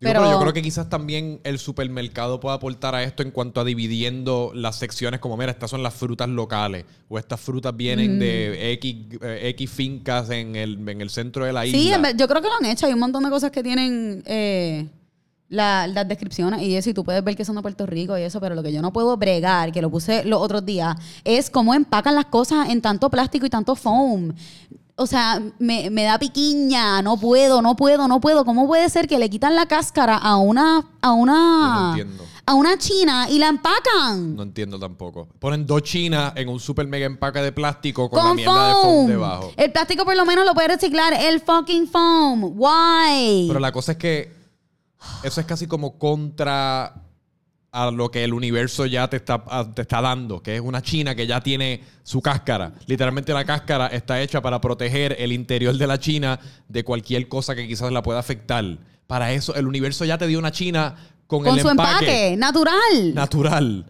[0.00, 3.60] Digo, pero, yo creo que quizás también el supermercado pueda aportar a esto en cuanto
[3.60, 8.14] a dividiendo las secciones como, mira, estas son las frutas locales o estas frutas vienen
[8.16, 8.18] Mm.
[8.20, 11.78] de X, eh, X fincas en el, en el centro de la isla.
[11.80, 12.86] Sí, en yo creo que lo han hecho.
[12.86, 14.86] Hay un montón de cosas que tienen eh,
[15.48, 18.22] la- las descripciones y eso, y tú puedes ver que son de Puerto Rico y
[18.22, 20.94] eso, pero lo que yo no puedo bregar, que lo puse los otros días,
[21.24, 24.32] es cómo empacan las cosas en tanto plástico y tanto foam.
[25.00, 28.44] O sea, me, me da piquiña, no puedo, no puedo, no puedo.
[28.44, 32.24] ¿Cómo puede ser que le quitan la cáscara a una, a una, no entiendo.
[32.44, 34.34] a una china y la empacan?
[34.34, 35.28] No entiendo tampoco.
[35.38, 39.06] Ponen dos chinas en un super mega empaque de plástico con, la mierda de foam
[39.06, 39.52] debajo.
[39.56, 41.12] El plástico por lo menos lo puede reciclar.
[41.12, 42.54] El fucking foam.
[42.56, 43.46] Why?
[43.46, 44.32] Pero la cosa es que
[45.22, 47.07] eso es casi como contra
[47.70, 50.80] a lo que el universo ya te está, a- te está dando, que es una
[50.82, 52.72] china que ya tiene su cáscara.
[52.86, 57.54] Literalmente la cáscara está hecha para proteger el interior de la china de cualquier cosa
[57.54, 58.64] que quizás la pueda afectar.
[59.06, 60.94] Para eso, el universo ya te dio una china
[61.26, 63.14] con, con el su empaque, empaque, natural.
[63.14, 63.86] natural.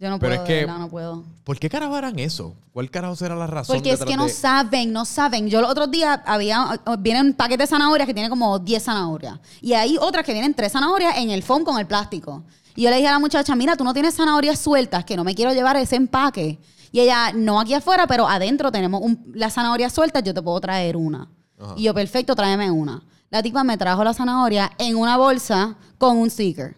[0.00, 1.24] Yo no Pero puedo, es que- de verdad, no puedo.
[1.44, 2.54] ¿Por qué carajo harán eso?
[2.72, 3.76] ¿Cuál carajo será la razón?
[3.76, 5.48] Porque es que no de- saben, no saben.
[5.48, 9.38] Yo los otros días había, vienen paquetes de zanahorias que tienen como 10 zanahorias.
[9.62, 12.42] Y hay otras que vienen 3 zanahorias en el foam con el plástico.
[12.76, 15.24] Y yo le dije a la muchacha, mira, tú no tienes zanahorias sueltas, que no
[15.24, 16.58] me quiero llevar ese empaque.
[16.92, 20.60] Y ella, no aquí afuera, pero adentro tenemos un- las zanahorias sueltas, yo te puedo
[20.60, 21.28] traer una.
[21.58, 21.74] Ajá.
[21.76, 23.02] Y yo, perfecto, tráeme una.
[23.30, 26.76] La tipa me trajo la zanahoria en una bolsa con un sticker.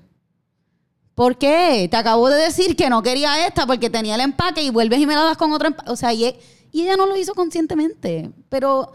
[1.14, 1.88] ¿Por qué?
[1.90, 5.07] Te acabo de decir que no quería esta porque tenía el empaque y vuelves y
[5.07, 5.90] me la das con otro empaque.
[5.90, 6.40] O sea, y, e-
[6.72, 8.30] y ella no lo hizo conscientemente.
[8.51, 8.92] Pero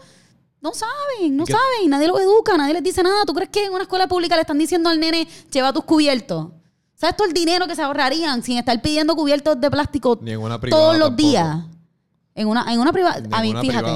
[0.60, 1.90] no saben, no ¿Y qué- saben.
[1.90, 3.24] Nadie los educa, nadie les dice nada.
[3.24, 6.48] ¿Tú crees que en una escuela pública le están diciendo al nene, lleva tus cubiertos?
[7.02, 11.08] ¿Sabes todo el dinero que se ahorrarían sin estar pidiendo cubiertos de plástico todos los
[11.08, 11.16] tampoco.
[11.16, 11.64] días?
[12.32, 13.20] En una, en una privada.
[13.32, 13.90] A mí, fíjate.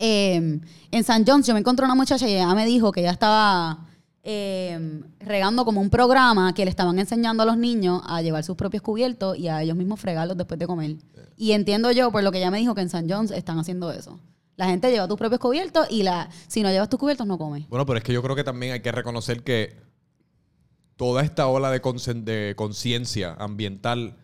[0.00, 0.60] Eh,
[0.90, 3.86] en San John's yo me encontré una muchacha y ella me dijo que ella estaba
[4.24, 8.56] eh, regando como un programa que le estaban enseñando a los niños a llevar sus
[8.56, 10.96] propios cubiertos y a ellos mismos fregarlos después de comer.
[11.36, 13.92] Y entiendo yo, por lo que ella me dijo, que en San John's están haciendo
[13.92, 14.18] eso.
[14.56, 17.68] La gente lleva tus propios cubiertos y la, si no llevas tus cubiertos no comes.
[17.68, 19.86] Bueno, pero es que yo creo que también hay que reconocer que
[20.98, 24.16] toda esta ola de concien- de conciencia ambiental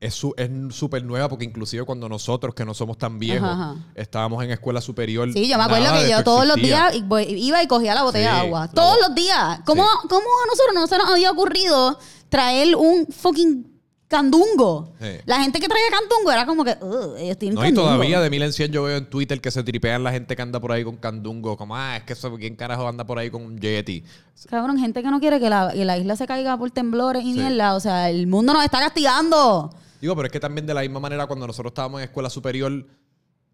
[0.00, 3.70] es su- es súper nueva porque inclusive cuando nosotros, que no somos tan viejos, Ajá,
[3.72, 3.84] ajá.
[3.94, 5.32] estábamos en escuela superior.
[5.32, 6.94] Sí, yo me acuerdo que yo todos los días
[7.28, 8.68] iba y cogía la botella Sí, de agua.
[8.68, 9.60] Todos los días.
[9.64, 10.08] ¿Cómo, Sí.
[10.08, 11.98] ¿Cómo a nosotros no se nos había ocurrido
[12.30, 13.75] traer un fucking
[14.08, 14.94] candungo?
[15.00, 15.08] Sí.
[15.26, 17.88] La gente que traía candungo era como que, "Ugh, ellos tienen No, y candungo".
[17.88, 20.42] todavía de mil en cien yo veo en Twitter que se tripean la gente que
[20.42, 21.56] anda por ahí con candungo.
[21.56, 24.04] Como, ah, es que eso, ¿quién carajo anda por ahí con un Yeti?
[24.48, 27.32] Cabrón, gente que no quiere que la, que la isla se caiga por temblores y
[27.32, 27.38] Sí.
[27.40, 27.74] mierda.
[27.74, 29.74] O sea, el mundo nos está castigando.
[30.00, 32.86] Digo, pero es que también de la misma manera cuando nosotros estábamos en escuela superior,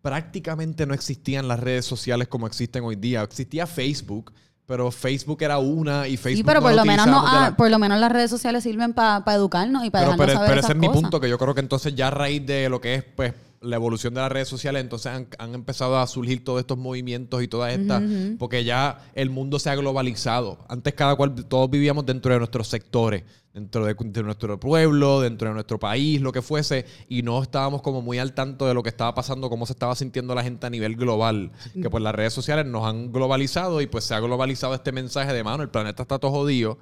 [0.02, 3.22] prácticamente no existían las redes sociales como existen hoy día.
[3.22, 4.32] Existía Facebook,
[4.66, 7.56] pero Facebook era una y Facebook sí, pero no por lo, menos no, ah, la-
[7.56, 10.48] por lo menos las redes sociales sirven para educarnos y para Pero, dejarnos pero, saber
[10.50, 11.02] pero esas ese es mi cosas.
[11.02, 13.76] punto, que yo creo que entonces ya a raíz de lo que es pues la
[13.76, 17.48] evolución de las redes sociales, entonces han, han empezado a surgir todos estos movimientos y
[17.48, 18.02] todas estas,
[18.38, 20.58] porque ya el mundo se ha globalizado.
[20.68, 23.22] Antes cada cual, todos vivíamos dentro de nuestros sectores,
[23.54, 27.82] dentro de, de nuestro pueblo, dentro de nuestro país, lo que fuese, y no estábamos
[27.82, 30.66] como muy al tanto de lo que estaba pasando, cómo se estaba sintiendo la gente
[30.66, 31.52] a nivel global.
[31.80, 35.32] Que pues las redes sociales nos han globalizado y pues se ha globalizado este mensaje
[35.32, 36.78] de mano, el planeta está todo jodido,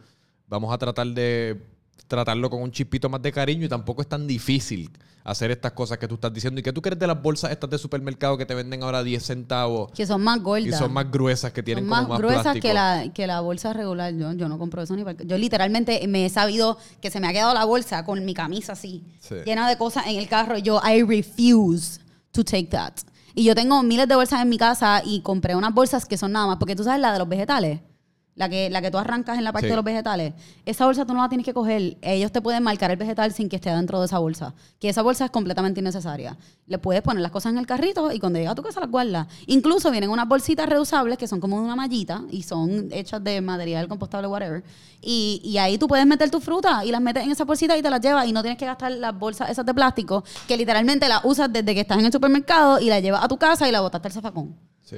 [0.49, 1.61] vamos a tratar de
[2.11, 4.91] tratarlo con un chispito más de cariño y tampoco es tan difícil
[5.23, 6.59] hacer estas cosas que tú estás diciendo.
[6.61, 9.23] ¿Y que tú crees de las bolsas estas de supermercado que te venden ahora 10
[9.25, 10.79] centavos Que son más y gordas.
[10.79, 12.67] son más gruesas, que tienen Son como más, más gruesas plástico?
[12.69, 14.13] que la, que la bolsa regular.
[14.15, 15.23] Yo, yo no compro eso ni para...
[15.23, 18.73] Yo literalmente me he sabido que se me ha quedado la bolsa con mi camisa
[18.73, 19.37] así, Sí.
[19.47, 20.59] llena de cosas en el carro.
[20.59, 22.01] y Yo, I refuse
[22.33, 22.95] to take that.
[23.35, 26.33] Y yo tengo miles de bolsas en mi casa y compré unas bolsas que son
[26.33, 27.81] nada más, porque tú sabes la de los vegetales.
[28.41, 29.71] La que, la que tú arrancas en la parte Sí.
[29.71, 30.33] de los vegetales,
[30.65, 31.99] esa bolsa tú no la tienes que coger.
[32.01, 34.55] Ellos te pueden marcar el vegetal sin que esté dentro de esa bolsa.
[34.81, 36.37] Que esa bolsa es completamente innecesaria.
[36.67, 38.91] Le puedes poner las cosas en el carrito y cuando llega a tu casa las
[38.91, 39.27] guardas.
[39.47, 43.87] Incluso vienen unas bolsitas reusables que son como una mallita y son hechas de material
[43.89, 44.65] compostable, whatever.
[45.03, 47.83] Y, y ahí tú puedes meter tu fruta y las metes en esa bolsita y
[47.83, 51.09] te las llevas y no tienes que gastar las bolsas esas de plástico que literalmente
[51.09, 53.73] las usas desde que estás en el supermercado y las llevas a tu casa y
[53.73, 54.57] la botaste al zafacón.
[54.83, 54.97] Sí.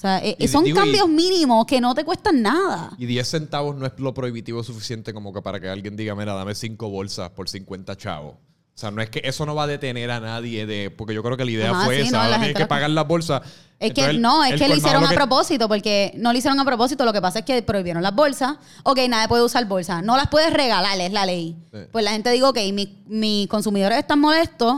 [0.00, 2.90] O sea, eh, Y son digo, y- cambios mínimos que no te cuestan nada.
[2.96, 6.32] Y 10 centavos no es lo prohibitivo suficiente como que para que alguien diga, mira,
[6.32, 8.32] dame 5 bolsas por 50 chavos.
[8.34, 10.90] O sea, no es que eso no va a detener a nadie de...
[10.90, 12.12] Porque yo creo que la idea Ajá, fue sí, esa.
[12.16, 13.42] no, la gente tienes que la- pagar las bolsas.
[13.78, 17.04] Es que no, es que lo hicieron a propósito, porque no lo hicieron a propósito.
[17.04, 18.56] Lo que pasa es que prohibieron las bolsas.
[18.84, 20.02] Ok, nadie puede usar bolsas.
[20.02, 21.58] No las puedes regalar, es la ley.
[21.74, 21.78] Sí.
[21.92, 24.76] Pues la gente digo, ok, mi- mis consumidores están molestos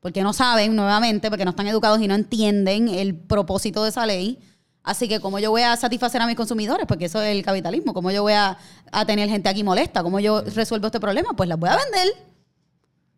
[0.00, 4.04] porque no saben, nuevamente, porque no están educados y no entienden el propósito de esa
[4.04, 4.40] ley.
[4.84, 6.86] Así que, ¿cómo yo voy a satisfacer a mis consumidores?
[6.86, 7.92] Porque eso es el capitalismo.
[7.94, 8.56] ¿Cómo yo voy a,
[8.92, 10.02] a tener gente aquí molesta?
[10.02, 11.30] ¿Cómo yo resuelvo este problema?
[11.34, 12.12] Pues las voy a vender.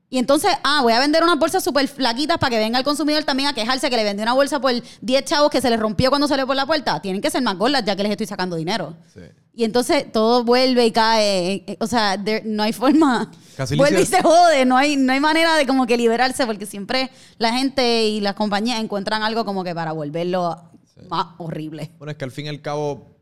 [0.09, 3.25] Y entonces, ah, voy a vender unas bolsas súper flaquitas para que venga el consumidor
[3.25, 6.11] también a quejarse que le vendí una bolsa por 10 chavos que se le rompió
[6.11, 7.01] cuando salió por la puerta.
[7.03, 8.95] Tienen que ser más gordas ya que les estoy sacando dinero.
[9.13, 9.23] Sí.
[9.53, 11.53] Y entonces todo vuelve y cae.
[11.55, 13.33] eh, eh, O sea, there- no hay forma.
[13.57, 14.65] Casi vuelve y se jode.
[14.65, 18.35] No hay, no hay manera de como que liberarse porque siempre la gente y las
[18.35, 20.71] compañías encuentran algo como que para volverlo
[21.11, 21.91] más horrible.
[21.99, 23.17] Bueno, es que al fin y al cabo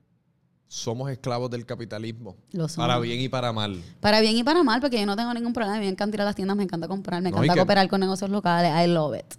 [0.68, 2.36] somos esclavos del capitalismo.
[2.52, 2.86] Lo somos.
[2.88, 3.80] Para bien y para mal.
[4.00, 5.78] Para bien y para mal, porque yo no tengo ningún problema.
[5.78, 8.00] Me encanta ir a las tiendas, me encanta comprar, me No, encanta que- cooperar con
[8.00, 8.72] negocios locales.
[8.84, 9.34] I love it.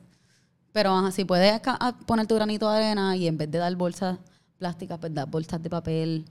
[0.71, 1.61] Pero ajá, si puedes
[2.05, 4.17] poner tu granito de arena y en vez de dar bolsas
[4.57, 6.25] plásticas, pues dar bolsas de papel,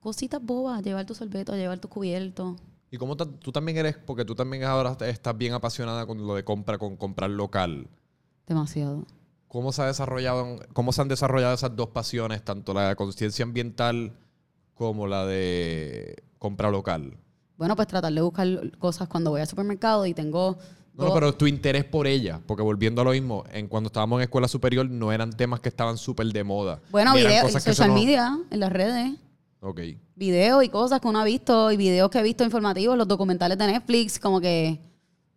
[0.00, 2.56] cositas bobas, llevar tu sorbeto, llevar tu cubierto.
[2.90, 6.44] Y como tú también eres, porque tú también ahora estás bien apasionada con lo de
[6.44, 7.86] compra, con comprar local.
[8.46, 9.04] Demasiado.
[9.48, 14.12] ¿Cómo se, ha desarrollado, ¿Cómo se han desarrollado esas dos pasiones, tanto la conciencia ambiental
[14.74, 17.16] como la de compra local?
[17.56, 18.46] Bueno, pues tratar de buscar
[18.78, 20.58] cosas cuando voy al supermercado y tengo...
[20.94, 24.18] No, no, pero tu interés por ella, porque volviendo a lo mismo, en cuando estábamos
[24.18, 26.80] en escuela superior no eran temas que estaban súper de moda.
[26.90, 29.12] Bueno, cosas que social media, en las redes.
[29.60, 29.80] Ok.
[30.14, 33.58] videos y cosas que uno ha visto y videos que he visto informativos, los documentales
[33.58, 34.80] de Netflix, como que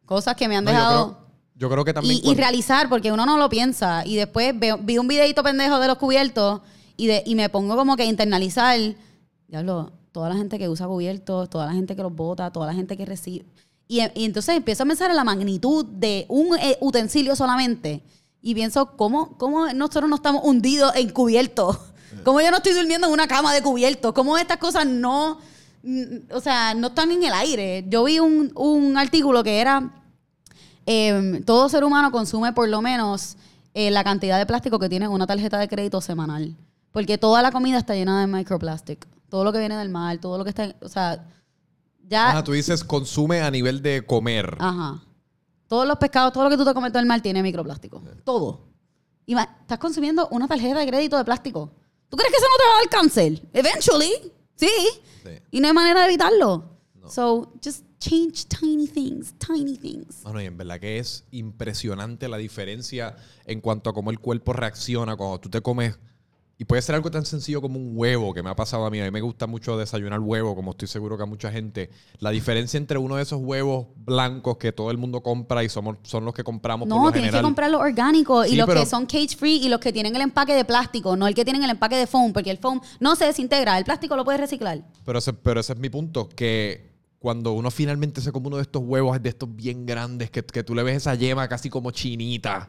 [0.06, 1.21] cosas que me han No, dejado...
[1.62, 2.20] yo creo que también...
[2.24, 4.04] y, realizar, porque uno no lo piensa.
[4.06, 6.62] Y después veo- vi un videito pendejo de los cubiertos
[6.98, 8.80] y, de, y me pongo como que a internalizar,
[9.48, 12.74] diablo, toda la gente que usa cubiertos, toda la gente que los bota, toda la
[12.74, 13.46] gente que recibe.
[13.88, 18.02] Y, y entonces empiezo a pensar en la magnitud de un eh, utensilio solamente.
[18.42, 21.78] Y pienso, ¿cómo, ¿cómo nosotros no estamos hundidos en cubiertos?
[22.24, 24.14] ¿Cómo yo no estoy durmiendo en una cama de cubiertos?
[24.14, 25.38] ¿Cómo estas cosas no,
[25.84, 27.86] mm, o sea, no están en el aire?
[27.88, 30.01] Yo vi un, un artículo que era
[30.86, 33.38] eh, todo ser humano consume por lo menos
[33.74, 36.56] eh, la cantidad de plástico que tiene una tarjeta de crédito semanal.
[36.92, 39.08] Porque toda la comida está llena de microplastic.
[39.30, 40.76] Todo lo que viene del mar, todo lo que está...
[40.82, 41.26] O sea,
[42.08, 42.38] ya...
[42.38, 44.58] Ah, tú dices consume a nivel de comer.
[44.60, 45.02] Ajá.
[45.68, 48.02] Todos los pescados, todo lo que tú te comes del mar tiene microplástico.
[48.26, 48.68] Todo.
[49.26, 51.72] Y estás consumiendo una tarjeta de crédito de plástico.
[52.10, 53.50] ¿Tú crees que eso no te va a dar cáncer?
[53.54, 54.12] Eventually.
[54.58, 54.68] Sí.
[55.24, 55.30] Sí.
[55.52, 56.66] Y no hay manera de evitarlo.
[57.08, 60.24] So, just change tiny things, tiny things.
[60.26, 64.54] Mano, y en verdad que es impresionante la diferencia en cuanto a cómo el cuerpo
[64.54, 65.98] reacciona cuando tú te comes.
[66.58, 69.00] Y puede ser algo tan sencillo como un huevo, que me ha pasado a mí.
[69.02, 71.90] A mí me gusta mucho desayunar huevo, como estoy seguro que a mucha gente.
[72.20, 75.98] La diferencia entre uno de esos huevos blancos que todo el mundo compra y somos,
[76.04, 78.68] son los que compramos por No, lo tienes que comprar los orgánicos Sí, y los
[78.68, 81.34] pero- que son cage free y los que tienen el empaque de plástico, no el
[81.34, 84.24] que tienen el empaque de foam, porque el foam no se desintegra, el plástico lo
[84.24, 84.84] puedes reciclar.
[85.04, 86.91] Pero ese, pero ese es mi punto, que
[87.22, 90.64] cuando uno finalmente se come uno de estos huevos, de estos bien grandes, que, que
[90.64, 92.68] tú le ves esa yema casi como chinita.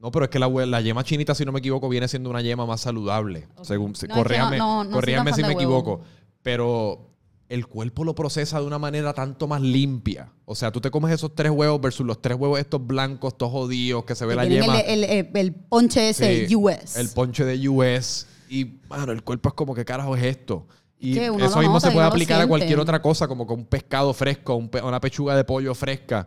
[0.00, 2.64] No, pero es que la, yema chinita, si no me equivoco, viene siendo una yema
[2.64, 3.46] más saludable.
[3.62, 5.60] Según, No, corríjame no- no- tan si me huevo.
[5.60, 6.00] equivoco.
[6.42, 7.10] Pero
[7.50, 10.32] el cuerpo lo procesa de una manera tanto más limpia.
[10.46, 13.52] O sea, tú te comes esos tres huevos versus los tres huevos estos blancos, todos
[13.52, 14.78] jodidos, que se ve Que la yema.
[14.80, 16.96] el, el- el- el ponche ese Sí, US.
[16.96, 18.26] El ponche de US.
[18.48, 20.66] Y, mano, el cuerpo es como, ¿qué carajo es esto?
[21.00, 23.46] Y que uno eso lo mismo nota se puede aplicar a cualquier otra cosa, como
[23.46, 26.26] con un pescado fresco, un pe- una pechuga de pollo fresca.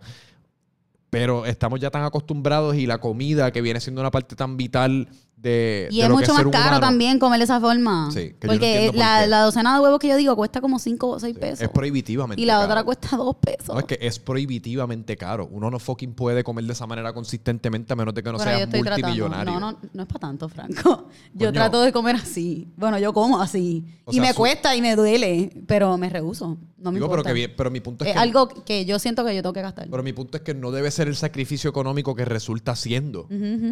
[1.10, 5.10] Pero estamos ya tan acostumbrados y la comida, que viene siendo una parte tan vital
[5.42, 5.88] de.
[5.92, 8.10] y de es lo que mucho más caro humano, también comer de esa forma.
[8.12, 10.80] Sí, que yo no porque por la, docena de huevos que yo digo cuesta como
[10.80, 11.62] 5 o 6 pesos.
[11.62, 13.70] Es prohibitivamente y la otra cuesta 2 pesos.
[13.74, 15.48] No, es que es prohibitivamente caro.
[15.52, 18.78] Uno no fucking puede comer de esa manera consistentemente a menos de que no tratando.
[18.78, 19.60] multimillonario.
[19.60, 21.08] No, no, no es para tanto, Franco.
[21.34, 21.52] Yo Coño.
[21.54, 22.68] trato de comer así.
[22.78, 23.86] Bueno, yo como así.
[24.06, 26.58] O y sea, me su- cuesta y me duele, pero me rehuso.
[26.78, 27.34] No me Digo, pero, importa.
[27.34, 28.20] que, pero mi punto es, es que.
[28.20, 29.88] algo que yo siento que yo tengo que gastar.
[29.90, 33.28] Pero mi punto es que no debe ser el sacrificio económico que resulta siendo.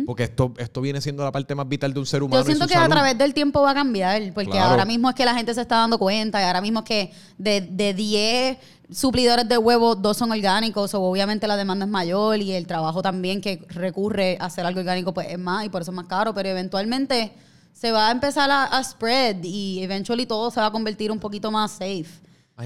[0.06, 2.42] Porque esto, esto viene siendo la parte más vital de un ser humano.
[2.42, 4.72] Yo siento y su que a través del tiempo va a cambiar, porque Claro.
[4.72, 7.12] ahora mismo es que la gente se está dando cuenta y ahora mismo es que
[7.38, 8.58] de, de 10
[8.92, 13.02] suplidores de huevos, dos son orgánicos, o obviamente la demanda es mayor y el trabajo
[13.02, 16.08] también que recurre a hacer algo orgánico pues es más y por eso es más
[16.08, 17.34] caro, pero eventualmente
[17.74, 21.20] se va a empezar a, a spread y eventually todo se va a convertir un
[21.20, 22.08] poquito más safe.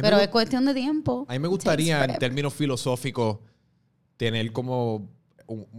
[0.02, 1.26] Pero es cuestión de tiempo.
[1.30, 3.38] A mí me gustaría, en términos filosóficos,
[4.18, 5.08] tener como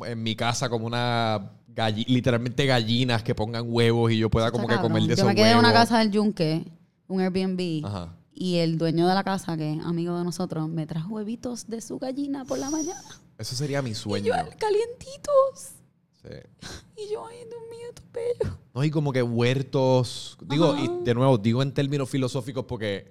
[0.07, 4.67] en mi casa como una galli- literalmente gallinas que pongan huevos y yo pueda como
[4.69, 6.65] que comer de Yo esos me quedé en una casa del Yunque,
[7.09, 7.85] un Airbnb.
[7.87, 8.17] Ajá.
[8.37, 11.81] Y el dueño de la casa, que es amigo de nosotros, me trajo huevitos de
[11.81, 13.01] su gallina por la mañana.
[13.39, 14.27] Eso sería mi Y sueño.
[14.27, 15.75] yo, calientitos.
[16.23, 16.29] Sí.
[16.97, 18.59] Y yo, ay, Dios mío, es bello.
[18.73, 20.39] No, y como que huertos.
[20.47, 20.83] Digo, Ajá.
[20.83, 23.11] y de nuevo, digo en términos filosóficos porque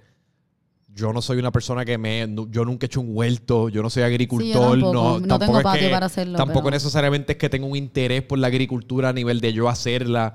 [0.96, 2.28] yo no soy una persona que me.
[2.50, 4.80] Yo nunca he hecho un huerto, yo no soy agricultor.
[4.80, 7.50] tampoco, no, no tampoco tengo es patio que- para hacerlo, Tampoco pero- necesariamente es que
[7.50, 10.34] tenga un interés por la agricultura a nivel de yo hacerla.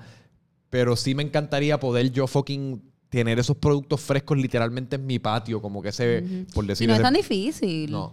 [0.71, 5.63] Pero sí me encantaría poder yo fucking tener esos productos frescos literalmente en mi patio,
[5.63, 7.91] como que ese, por Y decir no es tan difícil.
[7.91, 8.13] No.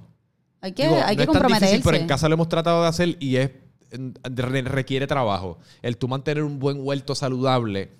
[0.61, 2.81] Hay que, Digo, hay no que es tan difícil, pero en casa lo hemos tratado
[2.83, 3.51] de hacer y es
[4.65, 5.57] requiere trabajo.
[5.81, 7.91] El tú mantener un buen huerto saludable,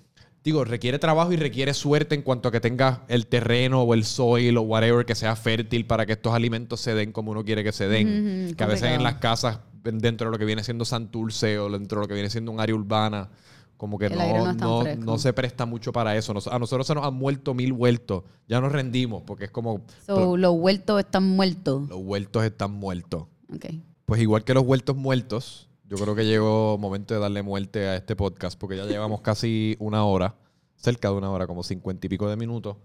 [0.46, 4.04] digo, requiere trabajo y requiere suerte en cuanto a que tengas el terreno o el
[4.04, 7.64] soil o whatever que sea fértil para que estos alimentos se den como uno quiere
[7.64, 8.54] que se den.
[8.56, 11.98] Que a veces en las casas, dentro de lo que viene siendo Santurce o dentro
[12.00, 13.28] de lo que viene siendo un área urbana,
[13.76, 16.32] como que El no no, no, se presta mucho para eso.
[16.32, 18.22] Nos- a nosotros se nos han muerto mil huertos.
[18.48, 21.88] Ya nos rendimos porque es como So, los huertos están muertos.
[21.88, 23.24] los huertos están muertos.
[23.52, 23.66] Ok.
[24.04, 27.96] Pues igual que los huertos muertos, yo creo que llegó momento de darle muerte a
[27.96, 30.34] este podcast porque ya llevamos casi una hora,
[30.76, 32.76] cerca de una hora, como cincuenta y pico de minutos.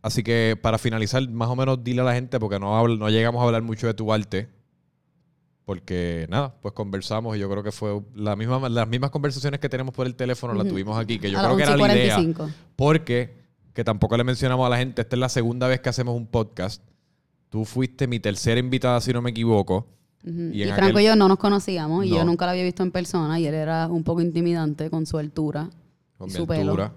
[0.00, 3.10] Así que para finalizar, más o menos dile a la gente, porque no, habl- no
[3.10, 4.48] llegamos a hablar mucho de tu arte,
[5.64, 9.68] porque nada, pues conversamos y yo creo que fue la misma, las mismas conversaciones que
[9.68, 12.16] tenemos por el teléfono, las tuvimos aquí, que yo a creo que era la idea.
[12.18, 12.52] 11:45.
[12.76, 13.36] Porque,
[13.74, 16.26] que tampoco le mencionamos a la gente, esta es la segunda vez que hacemos un
[16.26, 16.82] podcast.
[17.50, 19.86] Tú fuiste mi tercera invitada, si no me equivoco.
[20.24, 22.16] Y Y, Franco aquel- y yo no nos conocíamos y No.
[22.16, 25.16] yo nunca lo había visto en persona y él era un poco intimidante con su
[25.18, 25.70] altura
[26.16, 26.62] Con y mi su pelo.
[26.72, 26.92] altura,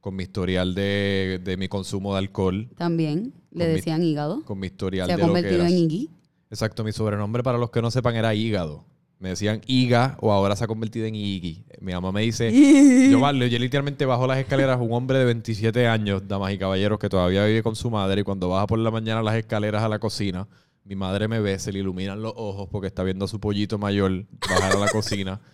[0.00, 4.42] con mi historial de, de mi consumo de alcohol, También le mi- decían hígado.
[4.44, 6.10] con mi historial Se ha de lo que convertido en Iggy.
[6.50, 8.84] Exacto, mi sobrenombre para los que no sepan era hígado.
[9.18, 11.64] Me decían Iga o ahora se ha convertido en Iggy.
[11.80, 12.50] Mi mamá me dice,
[13.10, 16.98] yo, vale, yo literalmente bajo las escaleras, un hombre de 27 años, damas y caballeros,
[16.98, 19.88] que todavía vive con su madre y cuando baja por la mañana las escaleras a
[19.88, 20.46] la cocina,
[20.86, 23.76] mi madre me ve, se le iluminan los ojos porque está viendo a su pollito
[23.78, 25.40] mayor bajar a la cocina.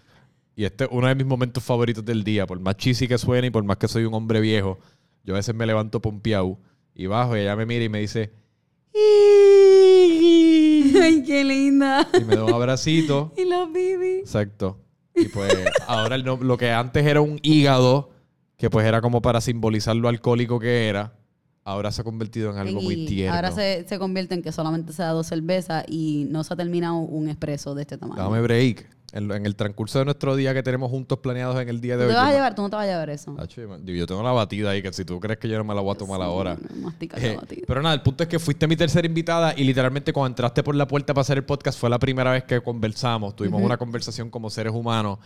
[0.54, 3.46] Y este es uno de mis momentos favoritos del día, por más cheesy que suene
[3.46, 4.78] y por más que soy un hombre viejo,
[5.24, 6.58] yo a veces me levanto pompeado
[6.94, 8.30] y bajo y ella me mira y me dice.
[11.02, 12.06] Ay, qué linda.
[12.20, 13.32] y me da un abracito.
[13.38, 14.18] Y los baby.
[14.20, 14.78] Exacto.
[15.14, 15.54] Y pues
[15.86, 18.10] ahora el no- lo que antes era un hígado,
[18.58, 21.14] que pues era como para simbolizar lo alcohólico que era,
[21.64, 23.34] ahora se ha convertido en algo muy tierno.
[23.36, 26.56] Ahora se, se convierte en que solamente se da dos cervezas y no se ha
[26.56, 28.20] terminado un expreso de este tamaño.
[28.22, 28.90] Dame break.
[29.14, 32.04] En, en el transcurso de nuestro día que tenemos juntos planeados en el día de
[32.04, 32.14] ¿Tú hoy.
[32.14, 32.54] te vas a llevar?
[32.54, 33.36] ¿Tú no te vas a llevar eso?
[33.46, 35.82] Yo- yo tengo la batida ahí, que si tú crees que yo no me la
[35.82, 36.56] voy a tomar ahora.
[36.56, 40.14] Sí, mastica Eh, pero nada, el punto es que fuiste mi tercera invitada y literalmente
[40.14, 43.36] cuando entraste por la puerta para hacer el podcast fue la primera vez que conversamos.
[43.36, 45.18] Tuvimos una conversación como seres humanos.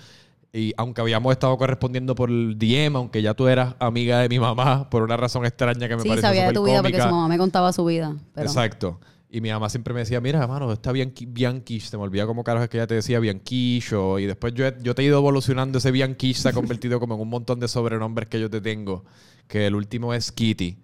[0.56, 4.38] Y aunque habíamos estado correspondiendo por el DM, aunque ya tú eras amiga de mi
[4.38, 7.28] mamá, por una razón extraña que me Sí, sabía de tu vida porque su mamá
[7.28, 8.16] me contaba su vida.
[8.34, 8.98] Pero Exacto.
[9.28, 11.90] Y mi mamá siempre me decía, mira, mano, está Bianchi, Bianquish.
[11.90, 13.92] Se me olvida cómo carajo es que ella te decía Bianquish.
[13.92, 15.76] o- Y después yo, he- yo te he ido evolucionando.
[15.78, 19.04] Ese Bianquish se ha convertido como en un montón de sobrenombres que yo te tengo.
[19.48, 20.78] Que el último es Kitty.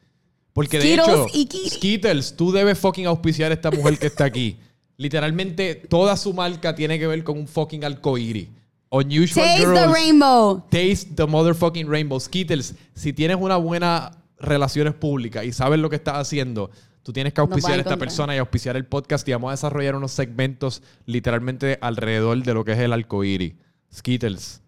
[0.52, 1.70] Porque de Skittles hecho, y Kitty.
[1.70, 4.58] Skittles, tú debes fucking auspiciar a esta mujer que está aquí.
[4.98, 8.48] Literalmente, toda su marca tiene que ver con un fucking arcoíris.
[8.92, 9.80] Unusual Taste Girls.
[9.80, 10.62] the rainbow.
[10.70, 12.20] Taste the motherfucking rainbow.
[12.20, 16.70] Skittles, si tienes una buena relaciones públicas y sabes lo que estás haciendo,
[17.02, 19.94] tú tienes que auspiciar a esta persona y auspiciar el podcast y vamos a desarrollar
[19.94, 23.54] unos segmentos literalmente alrededor de lo que es el arcoíris.
[23.94, 24.62] Skittles,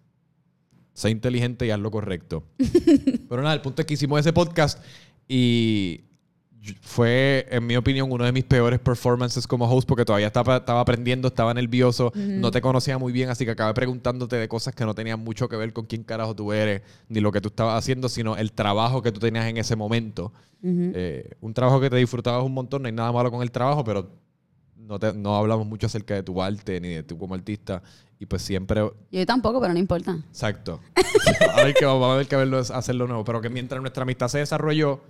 [0.93, 2.43] sé inteligente y haz lo correcto.
[3.29, 4.83] Pero nada, el punto es que hicimos ese podcast
[5.27, 6.01] y
[6.81, 10.79] fue, en mi opinión, uno de mis peores performances como host porque todavía estaba, estaba
[10.81, 14.85] aprendiendo, estaba nervioso, no te conocía muy bien, así que acabé preguntando,te de cosas que
[14.85, 17.77] no tenían mucho que ver con quién carajo tú eres, ni lo que tú estabas
[17.77, 20.31] haciendo, sino el trabajo que tú tenías en ese momento.
[20.67, 23.83] Eh, un trabajo que te disfrutabas un montón, no hay nada malo con el trabajo,
[23.83, 24.09] pero
[24.75, 27.83] no, te- no hablamos mucho acerca de tu arte ni de tú como artista.
[28.17, 30.17] Y pues siempre Yo tampoco, pero no importa.
[30.29, 30.79] Exacto.
[31.53, 33.23] a ver que vamos a ver que verlo, hacerlo nuevo.
[33.25, 35.01] Pero que mientras nuestra amistad se desarrolló,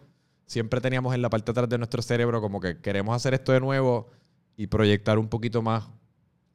[0.46, 3.52] siempre teníamos en la parte de atrás de nuestro cerebro como que queremos hacer esto
[3.52, 4.10] de nuevo
[4.58, 5.86] y proyectar un poquito más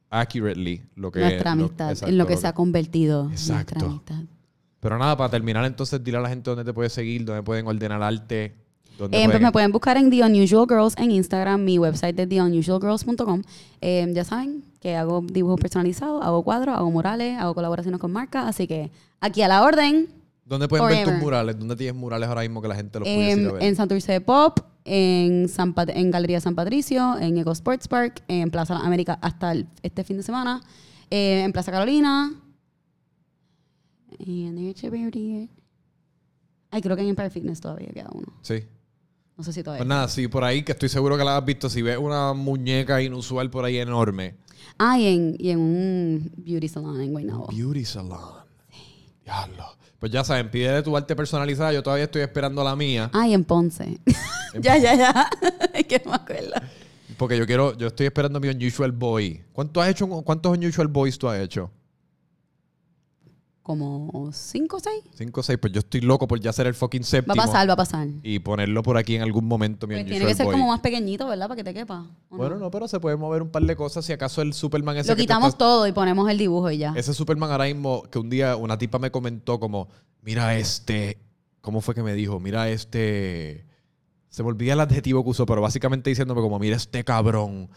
[0.09, 3.75] accurately lo que nuestra lo- amistad, exacto, en lo que lo se ha convertido Exacto.
[3.79, 4.35] nuestra amistad.
[4.79, 7.67] Pero nada, para terminar entonces, dile a la gente dónde te puedes seguir, dónde pueden
[7.67, 8.55] ordenar arte,
[8.97, 11.63] dónde Eh, pues me pueden buscar en The Unusual Girls en Instagram.
[11.63, 13.43] Mi website es theunusualgirls.com.
[13.79, 18.47] Eh, ya saben que hago dibujos personalizados, hago cuadros, hago murales, hago colaboraciones con marcas.
[18.47, 18.89] Así que
[19.19, 20.07] aquí a la orden.
[20.45, 21.57] ¿Dónde pueden ver tus murales?
[21.57, 23.63] ¿Dónde tienes murales ahora mismo que la gente los puede ir En, a ver?
[23.63, 28.23] en Santurce de Pop, en, San Pat- en Galería San Patricio, en Eco Sports Park,
[28.27, 30.61] en Plaza Las Américas hasta el- este fin de semana,
[31.09, 32.33] eh, en Plaza Carolina.
[34.17, 35.49] Y en.
[36.73, 38.27] Ay, creo que en Empire Fitness todavía queda uno.
[38.41, 38.63] Sí.
[39.37, 39.79] No sé si todavía.
[39.79, 41.69] Pues nada, sí, por ahí, que estoy seguro que la has visto.
[41.69, 44.35] Si ves una muñeca inusual por ahí enorme.
[44.77, 47.47] Ah, y en, y en un beauty salon en Guaynabo.
[47.47, 48.19] Beauty Salon.
[49.23, 49.65] Diablo.
[50.01, 51.71] Pues ya saben, pídele tu arte personalizada.
[51.73, 53.11] Yo todavía estoy esperando la mía.
[53.13, 53.99] Ah, y en Ponce.
[54.59, 55.29] ya, ya, ya.
[55.75, 56.53] es que no me acuerdo.
[57.17, 59.43] Porque yo quiero, yo estoy esperando mi Unusual Boy.
[59.53, 61.69] ¿Cuánto has hecho, ¿Cuántos Unusual Boys tú has hecho?
[63.63, 65.03] Como cinco o seis.
[65.13, 65.59] Cinco o seis.
[65.61, 67.33] Pues yo estoy loco por ya hacer el fucking Va séptimo.
[67.33, 68.07] a pasar, va a pasar.
[68.23, 70.53] Y ponerlo por aquí en algún momento, mi Pues tiene que ser Boy.
[70.55, 71.47] como más pequeñito, ¿verdad?
[71.47, 71.99] Para que te quepa.
[72.29, 72.37] ¿o no?
[72.37, 74.03] Bueno, no, pero se puede mover un par de cosas.
[74.03, 76.79] Si acaso el Superman ese Lo que quitamos estás- todo y ponemos el dibujo y
[76.79, 76.93] ya.
[76.95, 79.89] Ese Superman ahora mismo, que un día una tipa me comentó como,
[80.23, 81.19] mira este,
[81.61, 82.39] ¿cómo fue que me dijo?
[82.39, 83.67] Mira este,
[84.29, 87.69] se me olvida el adjetivo que usó, pero básicamente diciéndome como, mira este cabrón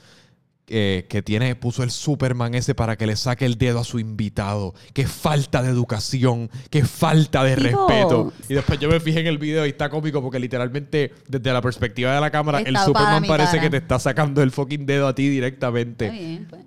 [0.68, 3.98] eh, que tiene, puso el Superman ese para que le saque el dedo a su
[3.98, 4.74] invitado.
[4.94, 8.32] Qué falta de educación, qué falta de respeto.
[8.48, 11.60] Y después yo me fijé en el video y está cómico porque literalmente desde la
[11.60, 13.62] perspectiva de la cámara, el Está Superman parece cara.
[13.62, 16.06] que te está sacando el fucking dedo a ti directamente.
[16.06, 16.62] Está bien, pues.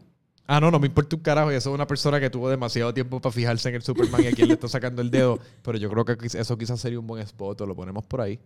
[0.49, 1.51] Ah, no, no me importa un carajo.
[1.51, 4.27] y Eso es una persona que tuvo demasiado tiempo para fijarse en el Superman y
[4.27, 5.39] a quién le está sacando el dedo.
[5.61, 7.59] Pero yo creo que quiz- eso quizás sería un buen spot.
[7.61, 8.39] o Lo ponemos por ahí.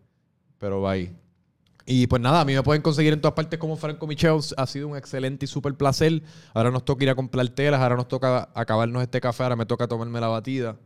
[0.58, 1.12] Pero bye.
[1.86, 4.40] Y pues nada, a mí me pueden conseguir en todas partes como Franco Michel.
[4.58, 6.22] Ha sido un excelente y súper placer.
[6.54, 7.82] Ahora nos toca ir a comprar telas.
[7.82, 9.44] Ahora nos toca acabarnos este café.
[9.44, 10.78] Ahora me toca tomarme la batida.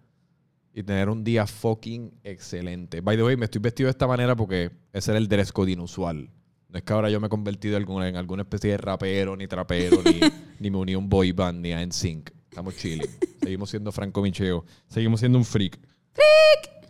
[0.73, 3.01] Y tener un día fucking excelente.
[3.01, 5.71] By the way, me estoy vestido de esta manera porque ese era el dress code
[5.71, 6.29] inusual.
[6.69, 10.01] No es que ahora yo me he convertido en alguna, especie de rapero, ni trapero,
[10.03, 10.19] ni,
[10.59, 12.29] ni me uní a un boy band, ni a NSYNC.
[12.49, 13.09] Estamos chilling.
[13.41, 14.65] Seguimos siendo Franco Micheo.
[14.87, 15.79] Seguimos siendo un freak.
[16.11, 16.89] ¡Freak!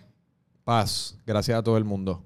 [0.64, 1.18] Paz.
[1.26, 2.24] Gracias a todo el mundo.